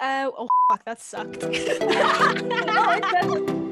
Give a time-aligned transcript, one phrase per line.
[0.00, 1.42] Uh, oh, fuck, that sucked.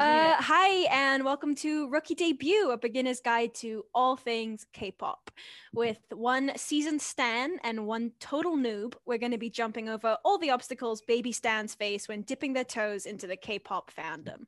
[0.00, 5.30] Uh, hi, and welcome to Rookie Debut, a beginner's guide to all things K pop.
[5.74, 10.38] With one seasoned Stan and one total noob, we're going to be jumping over all
[10.38, 14.46] the obstacles baby Stans face when dipping their toes into the K pop fandom.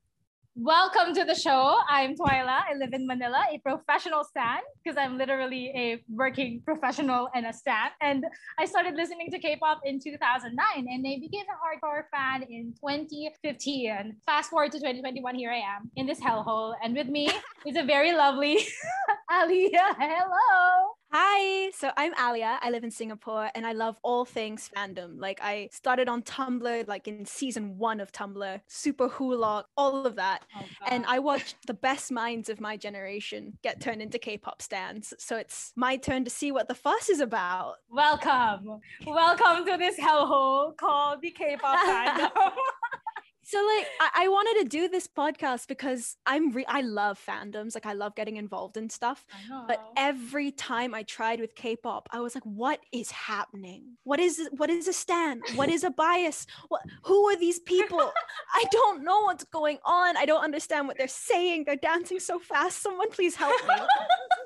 [0.55, 1.79] Welcome to the show.
[1.89, 2.61] I'm Twila.
[2.69, 7.55] I live in Manila, a professional stan because I'm literally a working professional and a
[7.55, 7.89] stan.
[8.03, 8.23] And
[8.59, 14.17] I started listening to K-pop in 2009 and I became a hardcore fan in 2015.
[14.27, 16.75] Fast forward to 2021, here I am in this hellhole.
[16.85, 17.31] And with me
[17.67, 18.59] is a very lovely
[19.31, 19.97] Aliya.
[19.99, 21.02] Hello.
[21.15, 22.57] Hi, so I'm Aliya.
[22.63, 25.21] I live in Singapore and I love all things fandom.
[25.21, 29.13] Like I started on Tumblr like in season 1 of Tumblr, Super mm.
[29.13, 30.47] Hulock, all of that.
[30.59, 35.13] Oh, and I watched the best minds of my generation get turned into K-pop stans.
[35.19, 37.75] So it's my turn to see what the fuss is about.
[37.91, 38.81] welcome.
[39.07, 42.31] Welcome to this hellhole called the K-pop fandom.
[43.45, 47.75] So like I, I wanted to do this podcast because I'm re- I love fandoms.
[47.75, 49.25] Like I love getting involved in stuff.
[49.67, 53.97] But every time I tried with K-pop, I was like, "What is happening?
[54.05, 55.41] What is what is a stan?
[55.55, 56.47] What is a bias?
[56.69, 58.13] What who are these people?
[58.55, 60.17] I don't know what's going on.
[60.17, 61.65] I don't understand what they're saying.
[61.65, 62.81] They're dancing so fast.
[62.83, 63.75] Someone please help me."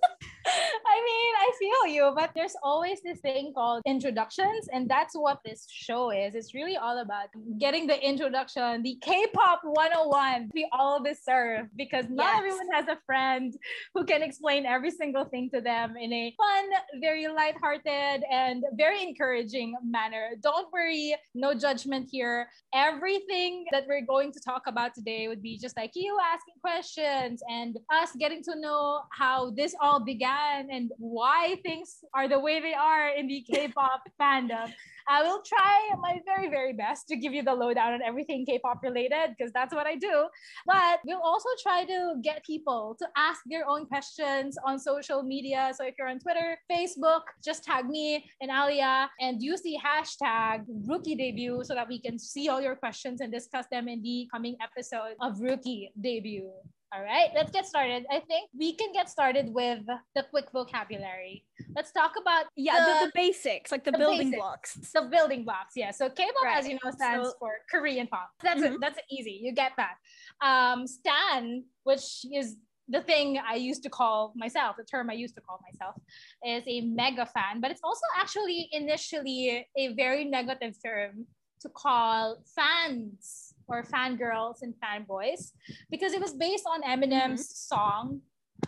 [0.87, 5.39] I mean, I feel you, but there's always this thing called introductions, and that's what
[5.45, 6.35] this show is.
[6.35, 12.27] It's really all about getting the introduction, the K-pop 101 we all deserve because not
[12.27, 12.39] Yes.
[12.39, 13.55] everyone has a friend
[13.95, 16.65] who can explain every single thing to them in a fun,
[17.01, 20.31] very lighthearted, and very encouraging manner.
[20.43, 22.49] Don't worry, no judgment here.
[22.75, 27.43] Everything that we're going to talk about today would be just like you asking questions
[27.49, 30.36] and us getting to know how this all began
[30.71, 34.73] and why things are the way they are in the K-pop fandom.
[35.09, 38.81] I will try my very, very best to give you the lowdown on everything K-pop
[38.83, 40.27] related because that's what I do.
[40.67, 45.73] But we'll also try to get people to ask their own questions on social media.
[45.77, 50.65] So if you're on Twitter, Facebook, just tag me and Aliya and use the hashtag
[50.87, 54.29] rookie debut so that we can see all your questions and discuss them in the
[54.33, 56.51] coming episode of Rookie Debut.
[56.95, 58.07] All right, let's get started.
[58.11, 59.81] I think we can get started with
[60.15, 61.45] the quick vocabulary.
[61.75, 64.37] Let's talk about Yeah, the, the basics, like the, the building basics.
[64.41, 64.75] blocks.
[64.95, 65.73] the building blocks.
[65.75, 65.91] Yeah.
[65.91, 68.31] So K-pop, as you know, stands So- for Korean pop.
[68.43, 68.73] That's it.
[68.75, 68.81] Mhm.
[68.81, 69.41] That's easy.
[69.43, 69.97] You get that.
[70.41, 72.57] Um, Stan, which is
[72.89, 75.97] the thing I used to call myself, the term I used to call myself,
[76.45, 77.61] is a mega fan.
[77.61, 81.27] But it's also actually initially a very negative term
[81.63, 85.53] to call fans or fangirls and fanboys
[85.91, 88.21] because it was based on Eminem's song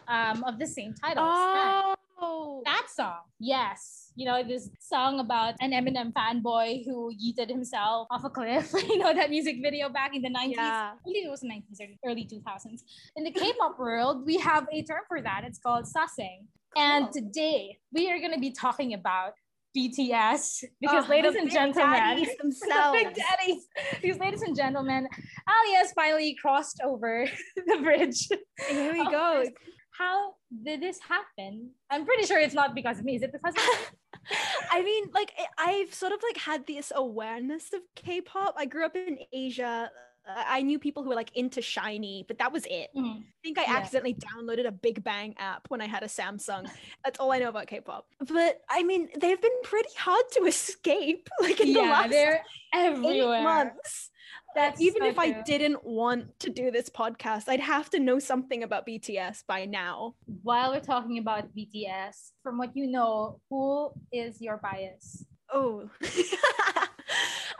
[0.06, 1.25] um, of the same title.
[1.25, 4.12] Stan Oh, that song yes.
[4.16, 8.72] You know this song about an eminem fanboy who yeeted himself off a cliff.
[8.88, 10.92] You know that music video back in the 90s yeah.
[10.94, 12.80] I believe it was the 90s or early 2000s
[13.16, 15.42] in the k-pop world we have a term for that.
[15.44, 19.34] It's called sasaeng and today we are going to be talking about
[19.76, 22.98] BTS because, Oh, ladies and gentlemen, themselves.
[22.98, 23.66] big daddies,
[24.02, 25.06] these ladies and gentlemen,
[25.48, 28.28] Ali has finally crossed over the bridge
[28.68, 29.44] Here we of go.
[29.92, 30.34] How
[30.64, 31.70] did this happen?
[31.90, 33.16] I'm pretty sure it's not because of me.
[33.16, 33.92] Is it because of?
[34.70, 38.54] I mean, like I've sort of like had this awareness of K-pop.
[38.56, 39.90] I grew up in Asia.
[40.37, 42.91] I knew people who were like into SHINee, but that was it.
[42.97, 43.21] Mhm.
[43.22, 43.77] I think I Yeah.
[43.78, 46.69] accidentally downloaded a Big Bang app when I had a Samsung.
[47.05, 48.06] That's all I know about K-pop.
[48.28, 51.28] But I mean, they've been pretty hard to escape.
[51.41, 52.44] Like in the last they're
[52.75, 52.97] eight
[53.43, 54.11] months.
[54.55, 58.19] That's Even so if I didn't want to do this podcast, I'd have to know
[58.19, 60.16] something about BTS by now.
[60.43, 65.25] While we're talking about BTS, from what you know, who is your bias?
[65.53, 65.89] Oh.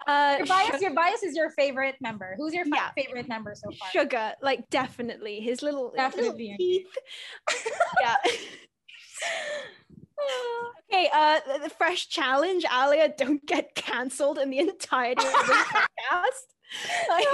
[0.07, 2.35] uh, Your bias, your bias is your favorite member.
[2.39, 2.91] Who's your Yeah.
[2.97, 3.89] favorite member so far?
[4.05, 6.87] Suga, like definitely his little, his little teeth.
[8.01, 8.17] yeah.
[10.91, 15.63] okay, uh, the, the fresh challenge, Aliya, don't get cancelled in the entirety of this
[15.67, 16.47] podcast.
[17.09, 17.27] Like,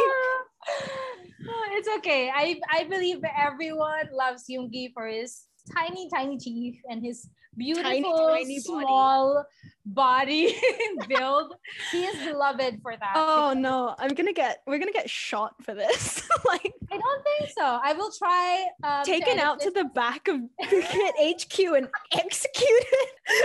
[1.41, 2.31] No, it's okay.
[2.35, 5.43] I I believe everyone loves Yoongi for his
[5.73, 8.61] tiny, tiny teeth and his beautiful, tiny body.
[8.61, 9.45] small
[9.87, 10.57] body,
[11.09, 11.55] build.
[11.93, 13.13] He is beloved for that.
[13.17, 16.29] oh no, I'm gonna get, we're gonna get shot for this.
[16.47, 17.79] like I don't think so.
[17.83, 18.67] I will try.
[18.83, 22.87] Um, taken edit out to the back of Cricket HQ and executed.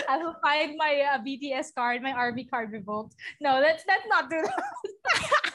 [0.08, 3.16] I will find my uh, BTS card, my army card revoked.
[3.42, 4.64] No, let's let's not do that.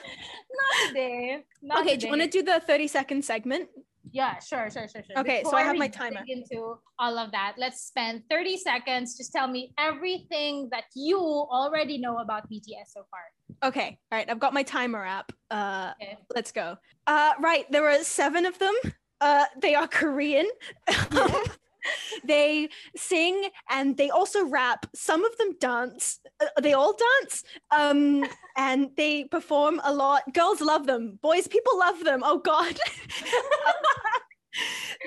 [0.55, 1.45] not today.
[1.63, 3.69] Not okay, do you want to do the 30 second segment?
[4.15, 5.19] Yeah, sure, sure, sure, sure.
[5.19, 6.21] Okay, so I have my timer.
[6.29, 9.17] Into all of that, let's spend 30 seconds.
[9.19, 13.69] Just tell me everything that you already know about BTS so far.
[13.69, 14.31] Okay, all right.
[14.31, 15.33] I've got my timer app.
[15.51, 16.17] Uh, Okay.
[16.33, 16.77] let's go.
[17.09, 17.69] Uh, right.
[17.73, 18.75] There are seven of them.
[19.21, 20.49] Uh, they are Korean.
[22.25, 24.87] they sing and they also rap.
[24.95, 26.21] Some of them dance.
[26.41, 27.45] Uh, they all dance.
[27.77, 28.27] Um,
[28.57, 30.23] and they perform a lot.
[30.33, 31.19] Girls love them.
[31.23, 32.23] Boys, people love them.
[32.25, 32.79] Oh God.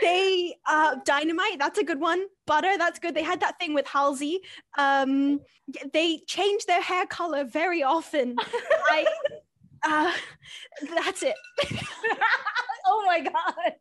[0.01, 3.87] they uh dynamite that's a good one butter that's good they had that thing with
[3.87, 4.41] halsey
[4.77, 5.39] um
[5.93, 8.35] they change their hair color very often
[8.89, 9.05] i
[9.85, 10.11] uh
[10.95, 11.35] that's it
[12.87, 13.73] oh my god.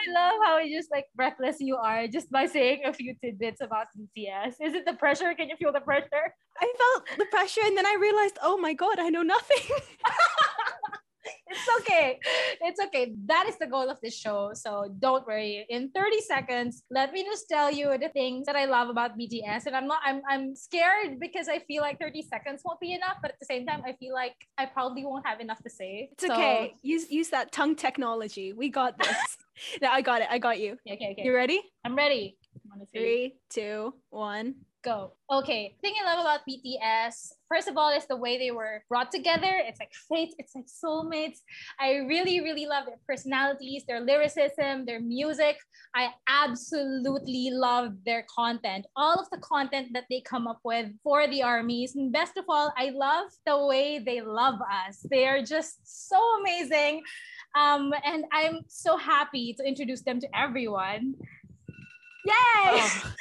[0.00, 3.86] I love how just like breathless you are just by saying a few tidbits about
[3.98, 4.54] BTS.
[4.60, 5.34] Is it the pressure?
[5.34, 6.34] Can you feel the pressure?
[6.60, 9.56] i felt the pressure and then i realized oh my god i know nothing
[11.46, 12.18] It's okay.
[12.62, 13.12] It's okay.
[13.26, 14.50] That is the goal of this show.
[14.54, 15.66] So don't worry.
[15.68, 19.66] In 30 seconds, let me just tell you the things that I love about BTS.
[19.66, 23.16] And I'm not I'm I'm scared because I feel like 30 seconds won't be enough,
[23.22, 26.10] but at the same time, I feel like I probably won't have enough to say.
[26.12, 29.16] it's okay use use that tongue technology we got this
[29.82, 31.22] no i got it i got you Okay, okay, okay.
[31.24, 32.36] you ready I'm ready.
[32.94, 35.12] Three two one go.
[35.30, 35.76] Okay.
[35.80, 39.60] Thing I love about BTS, first of all, is the way they were brought together.
[39.64, 41.38] It's like fate, it's like soulmates.
[41.78, 45.58] I really, really love their personalities, their lyricism, their music.
[45.94, 48.86] I absolutely love their content.
[48.96, 51.94] All of the content that they come up with for the armies.
[51.96, 55.04] And best of all, I love the way they love us.
[55.10, 57.02] They are just so amazing.
[57.54, 61.14] Um, and I'm so happy to introduce them to everyone.
[62.26, 62.34] Yay!
[62.82, 63.12] Oh,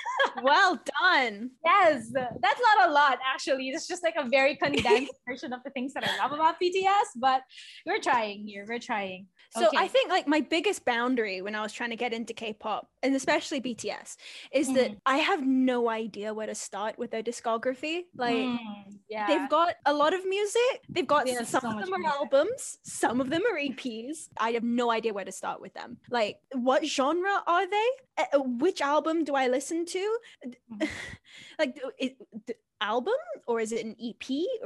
[0.43, 3.69] well done Yes, that's not a lot actually.
[3.69, 7.07] It's just like a very condensed version of the things that I love about BTS,
[7.17, 7.41] but
[7.85, 8.65] we're trying here.
[8.67, 9.27] We're trying.
[9.51, 9.77] So Okay.
[9.77, 13.15] I think like my biggest boundary when I was trying to get into K-pop and
[13.15, 14.17] especially BTS
[14.53, 14.97] is that Mhm.
[15.05, 18.01] I have no idea where to start with their discography.
[18.15, 18.59] Like Mm,
[19.09, 19.25] yeah.
[19.27, 20.81] they've got a lot of music.
[20.89, 22.17] They've got some so of them are music.
[22.19, 24.27] albums, some of them are EPs.
[24.37, 25.97] I have no idea where to start with them.
[26.11, 27.87] Like what genre are they?
[28.17, 30.03] Uh, which album do I listen to?
[30.45, 30.89] Mhm.
[31.61, 32.11] like is,
[32.47, 33.19] the album
[33.49, 34.25] or is it an EP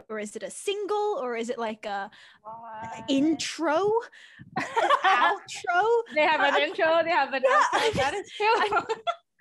[0.09, 2.09] or is it a single or is it like a
[2.43, 3.03] What?
[3.09, 3.79] intro
[5.21, 5.81] outro
[6.15, 7.85] they have an I'm- intro, they have an Yeah, outro.
[7.87, 8.81] I'm That is true.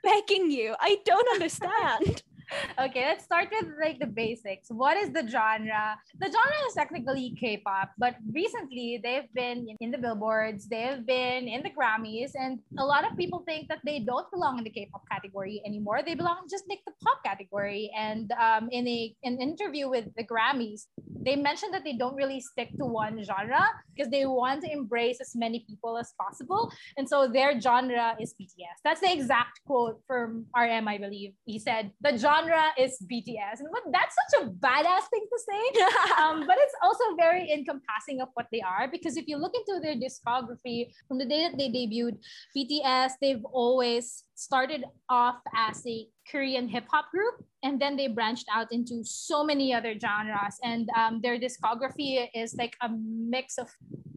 [0.03, 2.23] begging you i don't understand
[2.79, 4.69] okay, let's start with like the basics.
[4.71, 5.97] What is the genre?
[6.19, 11.63] The genre is technically K-pop, but recently they've been in the billboards, they've been in
[11.63, 15.03] the Grammys, and a lot of people think that they don't belong in the K-pop
[15.11, 16.01] category anymore.
[16.05, 17.91] They belong just like the pop category.
[17.97, 20.87] And um, in a an interview with the Grammys,
[21.25, 23.63] they mentioned that they don't really stick to one genre
[23.95, 26.73] because they want to embrace as many people as possible.
[26.97, 28.83] And so their genre is BTS.
[28.85, 31.35] That's the exact quote from RM, I believe.
[31.45, 32.32] He said, the genre
[32.79, 33.61] is BTS.
[33.61, 35.63] And but that's such a badass thing to say.
[36.23, 39.81] Um, but it's also very encompassing of what they are because if you look into
[39.81, 42.19] their discography from the day that they debuted,
[42.57, 48.47] BTS, they've always started off as a Korean hip hop group and then they branched
[48.53, 50.59] out into so many other genres.
[50.65, 53.69] And um, their discography is like a mix of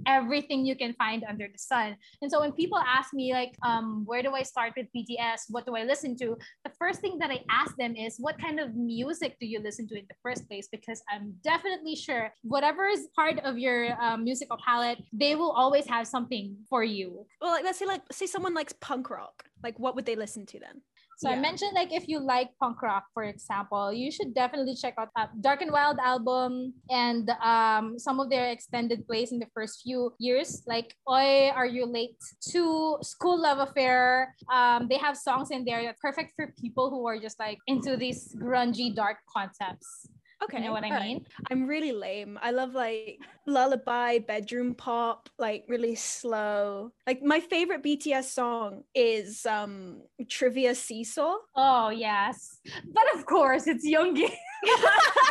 [0.07, 1.97] everything you can find under the sun.
[2.21, 5.65] And so when people ask me like um, where do i start with bts what
[5.65, 6.37] do i listen to?
[6.63, 9.87] The first thing that i ask them is what kind of music do you listen
[9.87, 10.67] to in the first place?
[10.71, 15.87] Because i'm definitely sure whatever is part of your um, musical palette they will always
[15.87, 17.25] have something for you.
[17.41, 19.43] Well like let's say like say someone likes punk rock.
[19.63, 20.81] Like what would they listen to then
[21.17, 24.95] So I mentioned like if you like punk rock, for example, you should definitely check
[24.97, 29.47] out uh, Dark and Wild album and um, some of their extended plays in the
[29.53, 32.19] first few years, like Oi, Are You Late
[32.51, 34.35] to Skool Luv Affair.
[34.51, 37.95] Um, they have songs in there that's perfect for people who are just like into
[37.95, 40.09] these grungy, dark concepts.
[40.43, 41.25] Okay You know what I mean?
[41.51, 47.83] i'm really lame i love like lullaby bedroom pop like really slow like my favorite
[47.83, 52.59] bts song is um trivia seesaw Oh yes,
[52.93, 54.27] but of course it's Yoongi.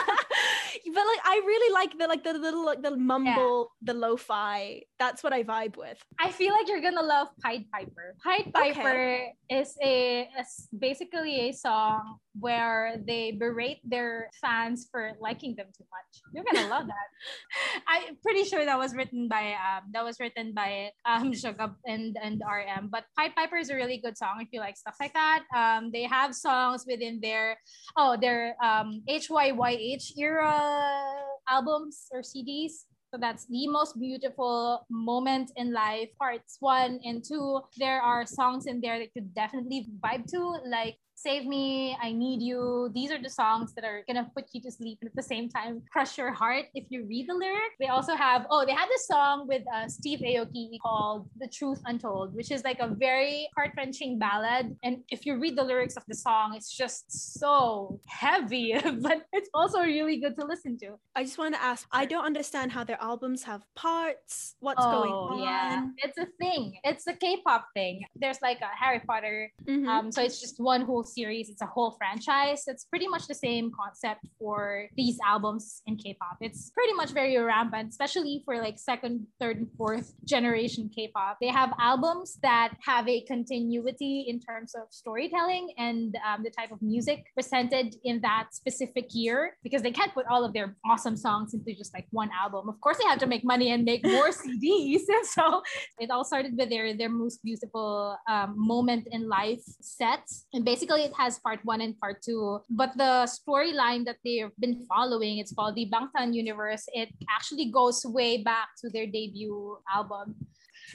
[0.95, 4.83] but like I really like the like the little like the mumble, the lo-fi.
[4.99, 5.99] That's what I vibe with.
[6.19, 8.15] I feel like you're gonna love Pied Piper.
[8.23, 15.55] Pied Piper is a is basically a song where they berate their fans for liking
[15.55, 16.11] them too much.
[16.33, 17.09] You're gonna love that.
[17.89, 22.17] I'm pretty sure that was written by um that was written by um Suga and
[22.23, 22.89] and RM.
[22.91, 25.45] But Pied Piper is a really good song if you like stuff like that.
[25.55, 27.57] Um, they have songs within their
[27.97, 31.15] oh their um HYYH era
[31.49, 37.63] albums or CDs So that's the most beautiful moment in life, parts one and two.
[37.79, 42.43] There are songs in there that you definitely vibe to, like Save Me, I Need
[42.43, 42.91] You.
[42.93, 45.49] These are the songs that are gonna put you to sleep and at the same
[45.49, 47.73] time crush your heart if you read the lyric.
[47.81, 51.81] They also have, oh, they had this song with uh, Steve Aoki called The Truth
[51.87, 54.77] Untold, which is like a very heart wrenching ballad.
[54.83, 59.49] And if you read the lyrics of the song, it's just so heavy, but it's
[59.55, 60.99] also really good to listen to.
[61.17, 64.57] I just want to ask I don't understand how their albums have parts.
[64.61, 65.39] What's oh, going on?
[65.39, 66.77] Yeah, it's a thing.
[66.85, 68.05] It's a K pop thing.
[68.15, 69.51] There's like a Harry Potter.
[69.67, 69.89] Mm-hmm.
[69.89, 72.65] Um, so it's just one whole series, it's a whole franchise.
[72.67, 76.39] It's pretty much the same concept for these albums in K-pop.
[76.41, 81.39] It's pretty much very rampant, especially for like second, third, and fourth generation K-pop.
[81.41, 86.73] They have albums that have a continuity in terms of storytelling and um, the type
[86.73, 91.17] of music presented in that specific year because they can't put all of their awesome
[91.17, 92.69] songs into just like one album.
[92.69, 95.03] Of course, they have to make money and make more CDs.
[95.09, 95.63] And so
[95.99, 100.25] it all started with their their most beautiful um, moment in life set.
[100.53, 102.61] And basically it has part one and part two.
[102.71, 106.85] But the storyline that they've been following, it's called the Bangtan Universe.
[106.93, 110.35] It actually goes way back to their debut album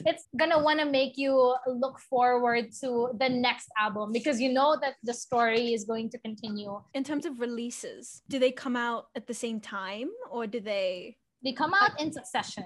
[0.06, 4.78] it's gonna want to make you look forward to the next album because you know
[4.80, 6.80] that the story is going to continue.
[6.94, 11.16] In terms of releases, do they come out at the same time or do they?
[11.42, 12.64] They come out in succession.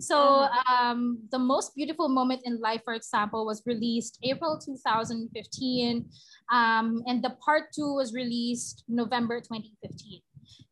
[0.00, 0.74] So mm-hmm.
[0.74, 6.04] um, the most beautiful moment in life, for example, was released April 2015,
[6.52, 10.20] um, and the part two was released November 2015.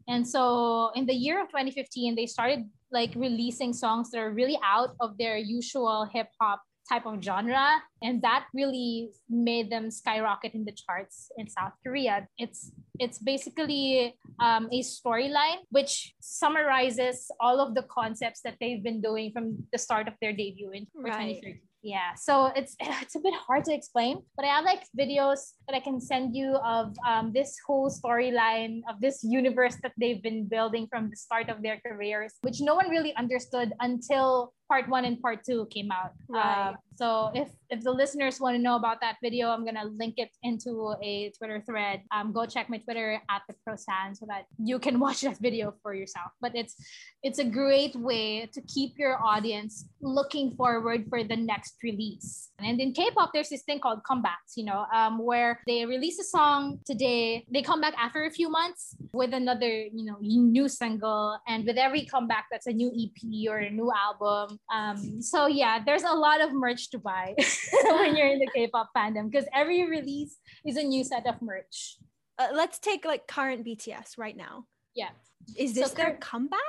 [0.09, 4.59] And so in the year of 2015, they started like releasing songs that are really
[4.65, 10.55] out of their usual hip hop type of genre and that really made them skyrocket
[10.55, 17.61] in the charts in south korea it's it's basically um, a storyline which summarizes all
[17.61, 21.41] of the concepts that they've been doing from the start of their debut in right.
[21.41, 25.53] 2013 yeah so it's it's a bit hard to explain but i have like videos
[25.67, 30.23] that i can send you of um, this whole storyline of this universe that they've
[30.23, 34.89] been building from the start of their careers which no one really understood until part
[34.89, 36.13] one and part two came out.
[36.29, 36.71] Right.
[36.71, 40.15] Uh, so if if the listeners want to know about that video, I'm gonna link
[40.19, 42.03] it into a Twitter thread.
[42.15, 45.75] Um, go check my Twitter at the ProStan so that you can watch that video
[45.83, 46.31] for yourself.
[46.41, 46.77] But it's
[47.23, 52.51] it's a great way to keep your audience looking forward for the next release.
[52.61, 54.55] And in K-pop, there's this thing called comebacks.
[54.55, 58.51] You know, um, where they release a song today, they come back after a few
[58.51, 63.51] months with another you know new single, and with every comeback, that's a new EP
[63.51, 67.35] or a new album um, so yeah, there's a lot of merch to buy
[67.85, 71.99] when you're in the K-pop fandom because every release is a new set of merch.
[72.39, 74.65] Uh, let's take like current BTS right now.
[74.95, 75.11] Yeah.
[75.57, 76.61] Is this so their comeback?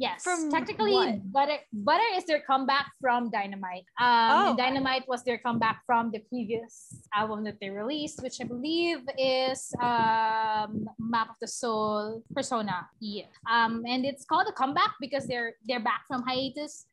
[0.00, 1.30] Yes, from technically, what?
[1.30, 3.84] Butter Butter is their comeback from Dynamite.
[4.00, 4.56] Um, oh.
[4.56, 9.74] Dynamite was their comeback from the previous album that they released, which I believe is
[9.76, 12.88] um, Map of the Soul Persona.
[12.98, 13.28] Yeah.
[13.44, 16.86] Um, and it's called a comeback because they're they're back from hiatus.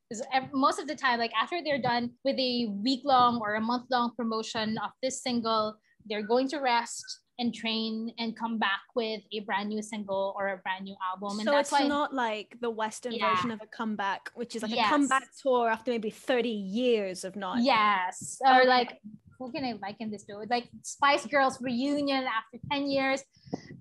[0.51, 3.85] Most of the time, like after they're done with a week long or a month
[3.89, 9.21] long promotion of this single, they're going to rest and train and come back with
[9.31, 11.39] a brand new single or a brand new album.
[11.39, 13.35] And so that's it's why, not like the Western yeah.
[13.35, 14.87] version of a comeback, which is like yes.
[14.87, 17.61] a comeback tour after maybe 30 years of not.
[17.61, 18.41] Yes.
[18.45, 18.99] Or like
[19.39, 20.43] who can I liken this to?
[20.49, 23.23] Like Spice Girls reunion after 10 years.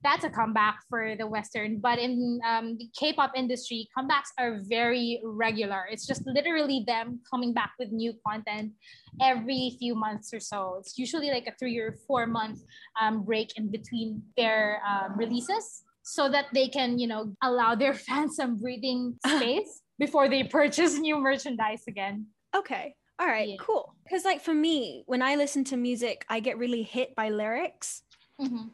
[0.02, 1.78] That's a comeback for the Western.
[1.80, 5.86] But in um, the K pop industry, comebacks are very regular.
[5.90, 8.72] It's just literally them coming back with new content
[9.20, 10.76] every few months or so.
[10.80, 12.60] It's usually like a three or four month
[13.00, 17.94] um, break in between their um, releases so that they can, you know, allow their
[18.06, 22.26] fans some breathing space before they purchase new merchandise again.
[22.54, 22.94] Okay.
[23.18, 23.56] All right, yeah.
[23.58, 23.94] cool.
[24.04, 28.02] Because, like, for me, when I listen to music, I get really hit by lyrics.
[28.40, 28.68] Mm-hmm.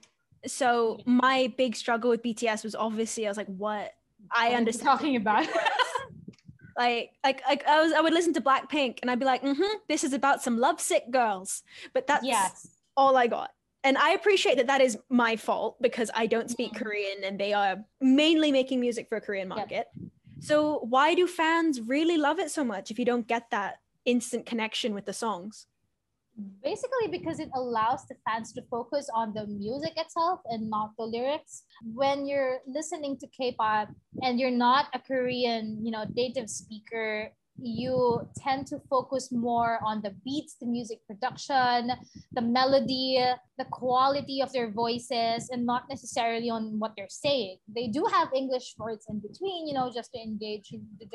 [0.46, 3.92] So, my big struggle with BTS was obviously, I was like, what?
[4.34, 4.87] I what understand.
[4.87, 5.46] talking about.
[6.76, 9.76] like, like, like, I was, I would listen to Blackpink and I'd be like, mm-hmm,
[9.88, 11.62] this is about some lovesick girls.
[11.92, 12.68] But that's yes.
[12.96, 13.52] all I got.
[13.84, 16.84] And I appreciate that that is my fault because I don't speak mm-hmm.
[16.84, 19.87] Korean and they are mainly making music for a Korean market.
[19.96, 20.11] Yep.
[20.40, 24.47] So, why do fans really love it so much if you don't get that instant
[24.47, 25.66] connection with the songs?
[26.62, 31.04] Basically, because it allows the fans to focus on the music itself and not the
[31.04, 31.64] lyrics.
[31.85, 33.88] When you're listening to K-pop
[34.23, 40.02] and you're not a Korean, you know, native speaker, you tend to focus more on
[40.02, 41.92] the beats, the music production,
[42.32, 43.25] the melody,
[43.59, 47.59] the quality of their voices, and not necessarily on what they're saying.
[47.68, 51.06] They do have English words in between, you know, just to engage the,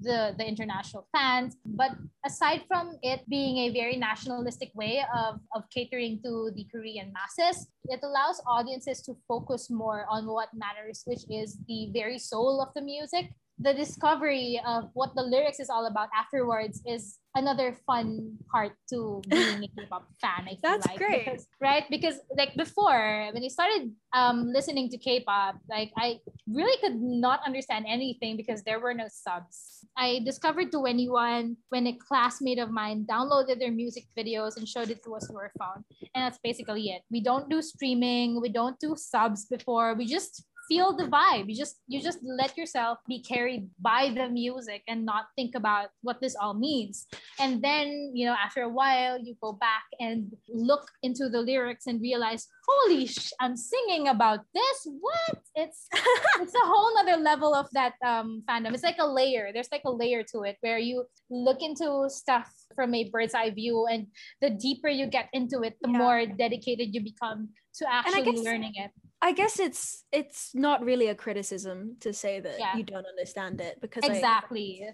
[0.00, 1.56] the, the international fans.
[1.64, 1.92] But
[2.26, 7.68] aside from it being a very nationalistic way of, of catering to the Korean masses,
[7.84, 12.72] it allows audiences to focus more on what matters, which is the very soul of
[12.74, 18.36] the music the discovery of what the lyrics is all about afterwards is another fun
[18.50, 20.46] part to being a K-pop fan.
[20.46, 20.98] I That's like.
[20.98, 21.84] great, because, right?
[21.88, 26.18] Because like before, when I started um, listening to K-pop, like I
[26.48, 29.86] really could not understand anything because there were no subs.
[29.96, 35.02] I discovered 2NE1 when a classmate of mine downloaded their music videos and showed it
[35.04, 35.84] to us to our phone,
[36.14, 37.02] and that's basically it.
[37.10, 38.40] We don't do streaming.
[38.40, 39.94] We don't do subs before.
[39.94, 41.48] We just feel the vibe.
[41.48, 45.88] You just you just let yourself be carried by the music and not think about
[46.02, 47.06] what this all means.
[47.38, 51.86] And then, you know, after a while you go back and look into the lyrics
[51.86, 54.86] and realize, holy sh- I'm singing about this.
[55.00, 55.42] What?
[55.54, 55.88] It's
[56.40, 58.74] it's a whole nother level of that um fandom.
[58.74, 59.50] It's like a layer.
[59.52, 63.50] There's like a layer to it where you look into stuff from a bird's eye
[63.50, 64.06] view and
[64.40, 65.98] the deeper you get into it, the yeah.
[65.98, 68.90] more dedicated you become to actually guess- learning it
[69.24, 72.76] I guess it's it's not really a criticism to say that yeah.
[72.76, 74.86] you don't understand it because exactly.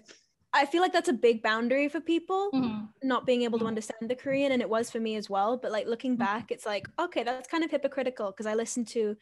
[0.53, 2.85] I, I, feel like that's a big boundary for people mm-hmm.
[3.03, 3.75] not being able to mm-hmm.
[3.75, 5.57] understand the Korean, and it was for me as well.
[5.57, 6.23] But like looking mm-hmm.
[6.23, 9.17] back, it's like okay, that's kind of hypocritical because I listened to,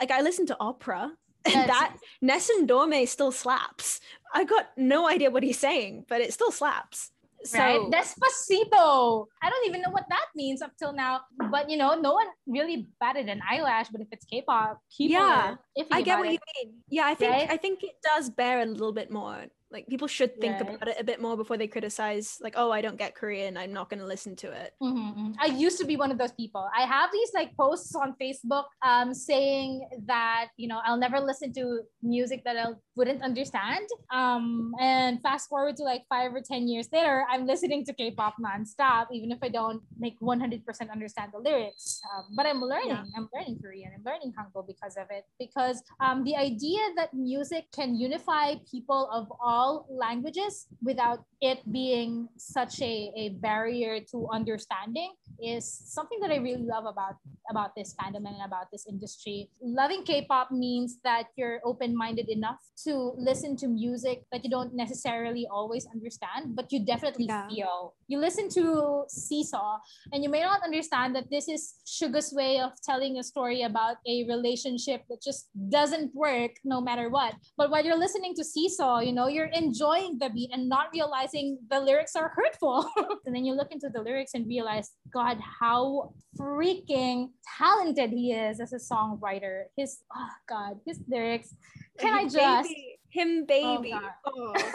[0.00, 1.12] like, I listened to opera,
[1.44, 1.66] and yes.
[1.68, 4.00] that Nessun Dorme still slaps.
[4.32, 7.10] I got no idea what he's saying, but it still slaps.
[7.44, 7.80] So, right?
[7.90, 9.26] Despacito.
[9.42, 11.20] I don't even know what that means up till now.
[11.50, 13.88] But you know, no one really batted an eyelash.
[13.88, 15.56] But if it's K-pop, yeah,
[15.90, 16.32] I get what it.
[16.32, 16.74] you mean.
[16.88, 17.50] Yeah, I think right?
[17.50, 20.74] I think it does bear a little bit more like people should think right.
[20.74, 23.72] about it a bit more before they criticize like oh i don't get korean i'm
[23.72, 25.32] not going to listen to it mm-hmm, mm-hmm.
[25.40, 28.64] i used to be one of those people i have these like posts on facebook
[28.82, 34.72] um, saying that you know i'll never listen to music that i wouldn't understand um,
[34.80, 39.06] and fast forward to like five or ten years later i'm listening to k-pop nonstop
[39.12, 43.16] even if i don't make 100% understand the lyrics um, but i'm learning yeah.
[43.16, 47.64] i'm learning korean i'm learning hangul because of it because um, the idea that music
[47.72, 54.26] can unify people of all all languages without it being such a, a barrier to
[54.34, 59.50] understanding is something that I really love about about this fandom and about this industry.
[59.62, 65.46] Loving K-pop means that you're open-minded enough to listen to music that you don't necessarily
[65.50, 67.46] always understand, but you definitely yeah.
[67.48, 67.94] feel.
[68.12, 69.78] You listen to Seesaw
[70.12, 73.96] and you may not understand that this is Suga's way of telling a story about
[74.06, 77.32] a relationship that just doesn't work no matter what.
[77.56, 81.56] But while you're listening to Seesaw, you know, you're enjoying the beat and not realizing
[81.70, 82.86] the lyrics are hurtful.
[83.24, 88.60] and then you look into the lyrics and realize, God, how freaking talented he is
[88.60, 89.64] as a songwriter.
[89.74, 91.54] His oh God, his lyrics.
[91.98, 92.98] Can I just baby.
[93.08, 93.94] him baby?
[94.26, 94.72] Oh, oh.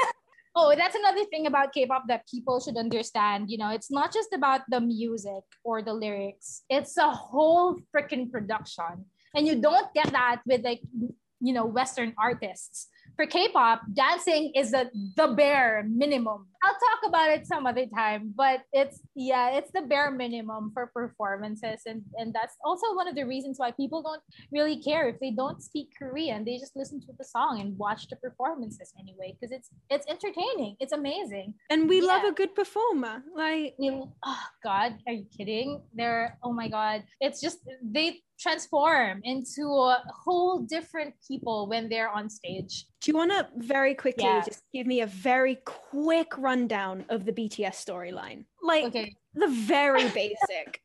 [0.58, 3.50] Oh, that's another thing about K-pop that people should understand.
[3.50, 6.64] You know, it's not just about the music or the lyrics.
[6.68, 9.06] It's a whole freaking production.
[9.36, 10.82] And you don't get that with like
[11.40, 16.48] you know Western artists for K-pop, dancing is the the bare minimum.
[16.64, 20.88] I'll talk about it some other time, but it's yeah, it's the bare minimum for
[20.88, 25.20] performances, and and that's also one of the reasons why people don't really care if
[25.20, 26.46] they don't speak Korean.
[26.46, 30.78] They just listen to the song and watch the performances anyway, because it's it's entertaining.
[30.80, 32.08] It's amazing, and we yeah.
[32.08, 33.24] love a good performer.
[33.36, 35.82] Like, oh God, are you kidding?
[35.94, 42.10] They're oh my God, it's just they transform into a whole different people when they're
[42.10, 42.86] on stage.
[43.02, 44.44] Do you want to very quickly yeah.
[44.46, 48.46] just give me a very quick rundown of the BTS storyline?
[48.62, 49.16] Like okay.
[49.34, 50.82] the very basic.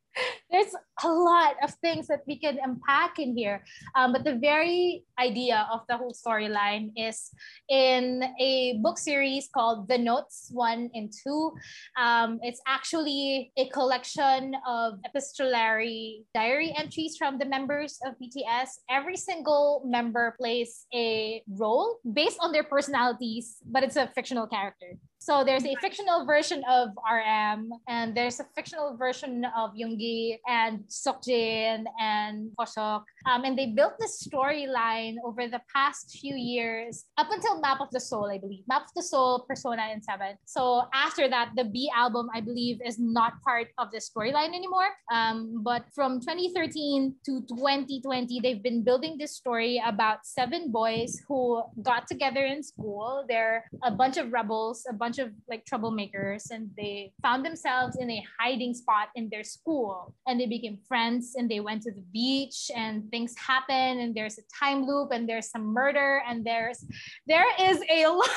[0.50, 3.64] There's a lot of things that we can unpack in here.
[3.94, 7.30] Um, but the very idea of the whole storyline is
[7.68, 11.52] in a book series called The Notes 1 and 2.
[11.98, 18.84] Um, it's actually a collection of epistolary diary entries from the members of BTS.
[18.90, 24.98] Every single member plays a role based on their personalities, but it's a fictional character.
[25.22, 30.82] So there's a fictional version of RM, and there's a fictional version of Yoongi and
[30.90, 33.04] Seokjin and Hoseok.
[33.30, 37.86] Um, and they built this storyline over the past few years up until Map of
[37.92, 38.64] the Soul, I believe.
[38.66, 40.34] Map of the Soul, Persona, and Seven.
[40.44, 44.90] So after that, the B album, I believe, is not part of the storyline anymore.
[45.12, 51.62] Um, but from 2013 to 2020, they've been building this story about seven boys who
[51.80, 53.24] got together in school.
[53.28, 57.96] They're a bunch of rebels, a bunch bunch of like troublemakers and they found themselves
[57.98, 61.90] in a hiding spot in their school and they became friends and they went to
[61.90, 66.44] the beach and things happen and there's a time loop and there's some murder and
[66.44, 66.84] there's
[67.26, 68.28] there is a lot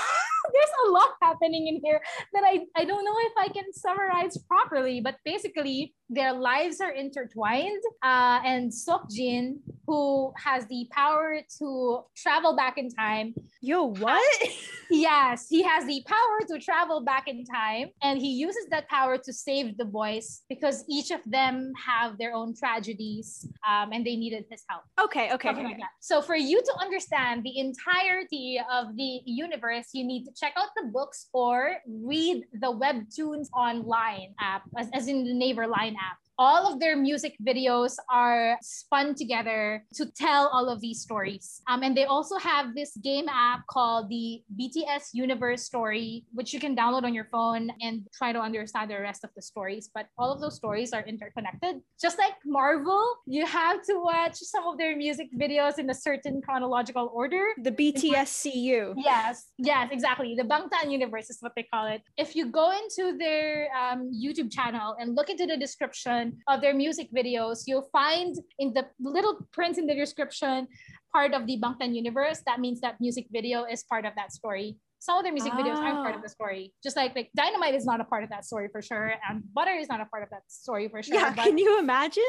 [0.54, 2.02] there's a lot happening in here
[2.34, 6.92] that I, I don't know if I can summarize properly, but basically their lives are
[6.92, 7.82] intertwined.
[8.04, 13.34] Uh, and Seokjin, who has the power to travel back in time.
[13.62, 14.50] Yo, what?
[14.90, 17.90] yes, he has the power to travel back in time.
[18.02, 22.34] And he uses that power to save the boys because each of them have their
[22.34, 24.84] own tragedies um, and they needed his help.
[25.00, 25.50] Okay, okay.
[25.50, 25.64] okay.
[25.64, 30.54] Like so for you to understand the entirety of the universe, you need to check
[30.58, 35.95] out the books or read the webtoons online app, as, as in the Naver Line
[36.38, 41.62] all of their music videos are spun together to tell all of these stories.
[41.68, 46.60] Um, and they also have this game app called the BTS Universe Story, which you
[46.60, 49.90] can download on your phone and try to understand the rest of the stories.
[49.94, 51.82] But all of those stories are interconnected.
[52.02, 56.42] Just like Marvel, you have to watch some of their music videos in a certain
[56.42, 57.46] chronological order.
[57.62, 58.96] The BTSCU.
[58.98, 60.36] Yes, yes, exactly.
[60.36, 62.02] The Bangtan Universe is what they call it.
[62.18, 66.62] If you go into their um, YouTube channel and look into the description, description of
[66.62, 70.68] their music videos, you'll find in the little print in the description
[71.14, 72.42] part of the Bangtan universe.
[72.46, 74.78] That means that music video is part of that story.
[75.00, 75.62] Some of their music oh.
[75.62, 76.38] videos aren't part of the ah.
[76.40, 76.74] story.
[76.82, 79.74] Just like like Dynamite is not a part of that story for sure, and Butter
[79.74, 81.16] is not a part of that story for sure.
[81.16, 82.24] Yeah, but, can you imagine?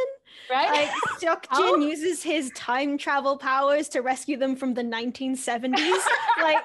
[0.51, 0.71] Right?
[0.71, 1.77] Like Seokjin oh.
[1.77, 6.03] uses his time travel powers to rescue them from the 1970s.
[6.43, 6.65] like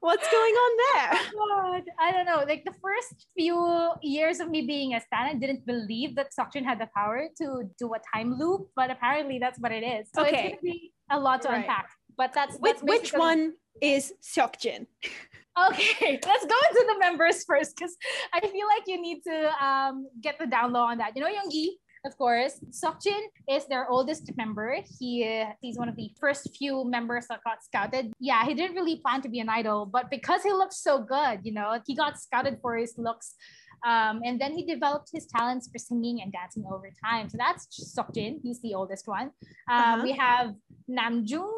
[0.00, 1.20] What's going on there?
[1.36, 2.44] Oh God, I don't know.
[2.46, 6.64] Like the first few years of me being a stan, I didn't believe that Seokjin
[6.64, 10.08] had the power to do a time loop, but apparently that's what it is.
[10.14, 10.30] So okay.
[10.30, 11.58] it's gonna be a lot to right.
[11.58, 11.88] unpack.
[12.16, 14.86] But that's, that's which one is Seokjin?
[15.56, 17.96] Okay, let's go into the members first because
[18.32, 21.12] I feel like you need to um, get the down low on that.
[21.16, 21.68] You know, Yoongi,
[22.04, 22.60] of course.
[22.70, 24.76] Seokjin is their oldest member.
[24.98, 28.12] He he's one of the first few members that got scouted.
[28.20, 31.40] Yeah, he didn't really plan to be an idol, but because he looked so good,
[31.42, 33.34] you know, he got scouted for his looks.
[33.86, 37.28] Um, and then he developed his talents for singing and dancing over time.
[37.28, 38.40] So that's Seokjin.
[38.42, 39.30] He's the oldest one.
[39.70, 40.00] Um, uh-huh.
[40.04, 40.54] We have
[40.88, 41.52] Namjoon,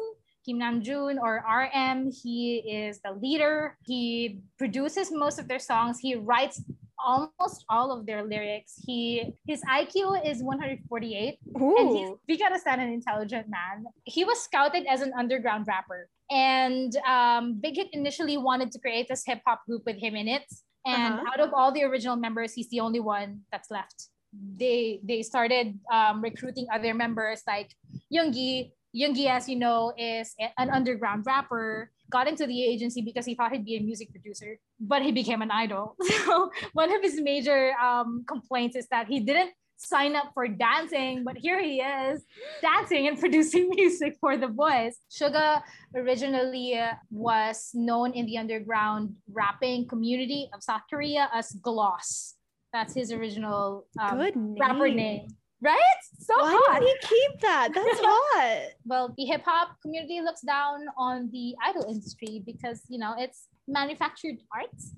[0.45, 2.11] Kim Namjoon or RM.
[2.11, 3.77] He is the leader.
[3.85, 5.99] He produces most of their songs.
[5.99, 6.61] He writes
[6.99, 8.73] almost all of their lyrics.
[8.85, 11.75] He his IQ is 148, Ooh.
[11.77, 13.85] and he's we gotta stand an intelligent man.
[14.03, 19.07] He was scouted as an underground rapper, and um, Big Hit initially wanted to create
[19.07, 20.43] this hip hop group with him in it.
[20.85, 21.31] And uh-huh.
[21.33, 24.07] out of all the original members, he's the only one that's left.
[24.33, 27.75] They they started um, recruiting other members like
[28.13, 28.71] Yoongi.
[28.95, 33.51] Yoongi, as you know, is an underground rapper got into the agency because he thought
[33.51, 35.95] he'd be a music producer, but he became an idol.
[36.27, 41.23] So one of his major um, complaints is that he didn't sign up for dancing,
[41.23, 42.25] but here he is
[42.61, 44.97] dancing and producing music for the boys.
[45.09, 45.61] Suga
[45.95, 46.79] originally
[47.11, 52.35] was known in the underground rapping community of South Korea as Gloss.
[52.73, 54.55] That's his original um, name.
[54.59, 55.29] rapper name.
[55.61, 55.99] Right?
[56.19, 56.79] So Why hot.
[56.79, 57.69] did he keep that?
[57.73, 58.69] That's hot.
[58.85, 63.47] well, the hip hop community looks down on the idol industry because you know it's
[63.67, 64.93] manufactured arts.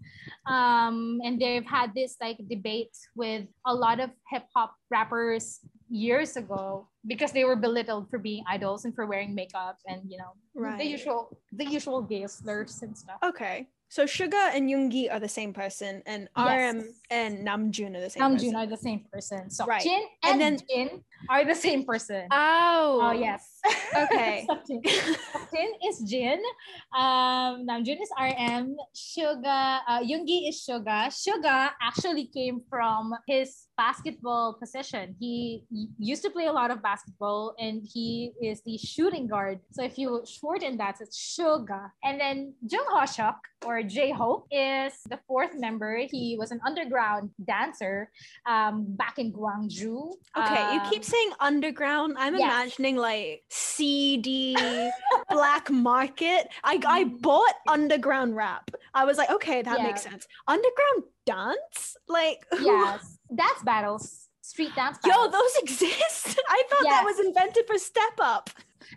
[0.45, 6.37] Um, and they've had this like debate with a lot of hip hop rappers years
[6.37, 10.33] ago because they were belittled for being idols and for wearing makeup and you know
[10.55, 10.77] right.
[10.77, 13.17] the usual the usual gay slurs and stuff.
[13.23, 13.67] Okay.
[13.89, 16.75] So Suga and Yoongi are the same person, and yes.
[16.75, 18.21] RM and Namjoon are the same.
[18.21, 18.55] Namjoon person.
[18.55, 19.49] are the same person.
[19.49, 19.81] So right.
[19.81, 22.27] Jin and, and then Jin are the same person.
[22.29, 22.99] Oh.
[23.01, 23.58] Oh yes.
[23.95, 24.47] Okay.
[24.67, 26.39] Jin is Jin.
[26.95, 28.75] Um, Namjoon is RM.
[28.95, 31.09] Suga, uh, Yoongi is Suga.
[31.09, 35.15] Suga actually came from his basketball position.
[35.19, 35.63] He
[35.97, 39.59] used to play a lot of basketball, and he is the shooting guard.
[39.71, 41.91] So if you shorten that, it's Suga.
[42.03, 45.97] And then Jung Hoseok or J Hope is the fourth member.
[46.09, 48.11] He was an underground dancer
[48.45, 50.13] um, back in Gwangju.
[50.37, 52.15] Okay, um, you keep saying underground.
[52.19, 52.51] I'm yes.
[52.51, 54.55] imagining like CD,
[55.29, 56.49] black market.
[56.63, 57.17] I, I mm-hmm.
[57.17, 58.71] bought underground rap.
[58.93, 59.85] I was like, okay, that yeah.
[59.85, 60.27] makes sense.
[60.47, 61.97] Underground dance?
[62.07, 64.29] Like, yes, dance battles.
[64.41, 65.25] Street dance battles.
[65.25, 66.39] Yo, those exist.
[66.49, 66.93] I thought yes.
[66.93, 68.49] that was invented for Step Up.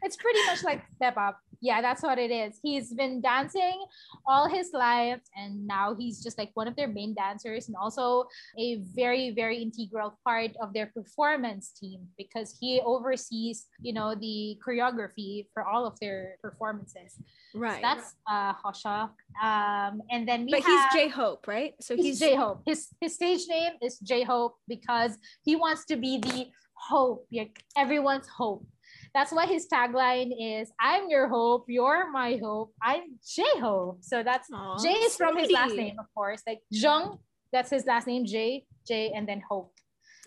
[0.02, 2.58] It's pretty much like Step Up Yeah, that's what it is.
[2.60, 3.86] He's been dancing
[4.26, 8.26] all his life, and now he's just like one of their main dancers, and also
[8.58, 14.58] a very, very integral part of their performance team because he oversees, you know, the
[14.58, 17.14] choreography for all of their performances.
[17.54, 17.76] Right.
[17.76, 19.14] So that's uh Hoseok.
[19.40, 21.74] Um, and then we but have, he's J Hope, right?
[21.80, 22.62] So he's he's J Hope.
[22.66, 27.62] His his stage name is J Hope because he wants to be the hope, like
[27.76, 28.66] everyone's hope.
[29.14, 34.22] That's why his tagline is "I'm your hope, you're my hope, I'm J Hope." So
[34.22, 36.42] that's Aw, J is from his last name, of course.
[36.46, 37.18] Like Jung,
[37.52, 38.24] that's his last name.
[38.24, 39.72] J, J, and then Hope.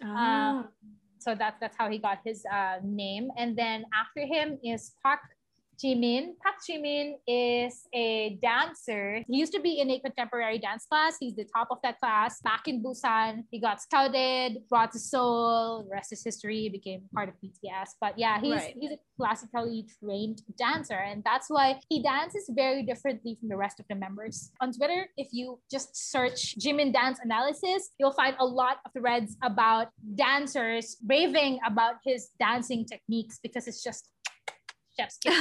[0.04, 0.60] Ah.
[0.60, 0.68] Um,
[1.20, 3.30] so that's that's how he got his uh, name.
[3.38, 5.22] And then after him is Park
[5.82, 6.38] Jimin.
[6.42, 9.24] Park Jimin is a dancer.
[9.28, 11.18] He used to be in a contemporary dance class.
[11.20, 12.42] He's the top of that class.
[12.42, 15.84] Back in Busan, he got scouted, brought to Seoul.
[15.84, 16.70] The rest is history.
[16.70, 17.96] Became part of BTS.
[18.00, 18.76] But yeah, he's Right.
[18.80, 23.80] he's a classically trained dancer, and that's why he dances very differently from the rest
[23.80, 24.52] of the members.
[24.62, 29.38] On Twitter, if you just search Jimin dance analysis, you'll find a lot of threads
[29.42, 34.10] about dancers raving about his dancing techniques because it's just
[34.98, 35.36] chef's kiss.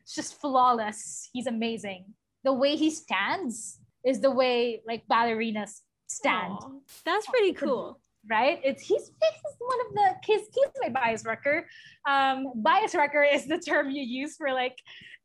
[0.00, 1.28] it's just flawless.
[1.32, 2.06] He's amazing.
[2.44, 6.70] The way he stands is the way like ballerinas stand Aw,
[7.04, 8.00] That's pretty cool.
[8.28, 8.60] right?
[8.62, 11.66] It's he's, he's one of the he's, he's my bias wrecker.
[12.08, 14.78] Um, bias wrecker is the term you use for like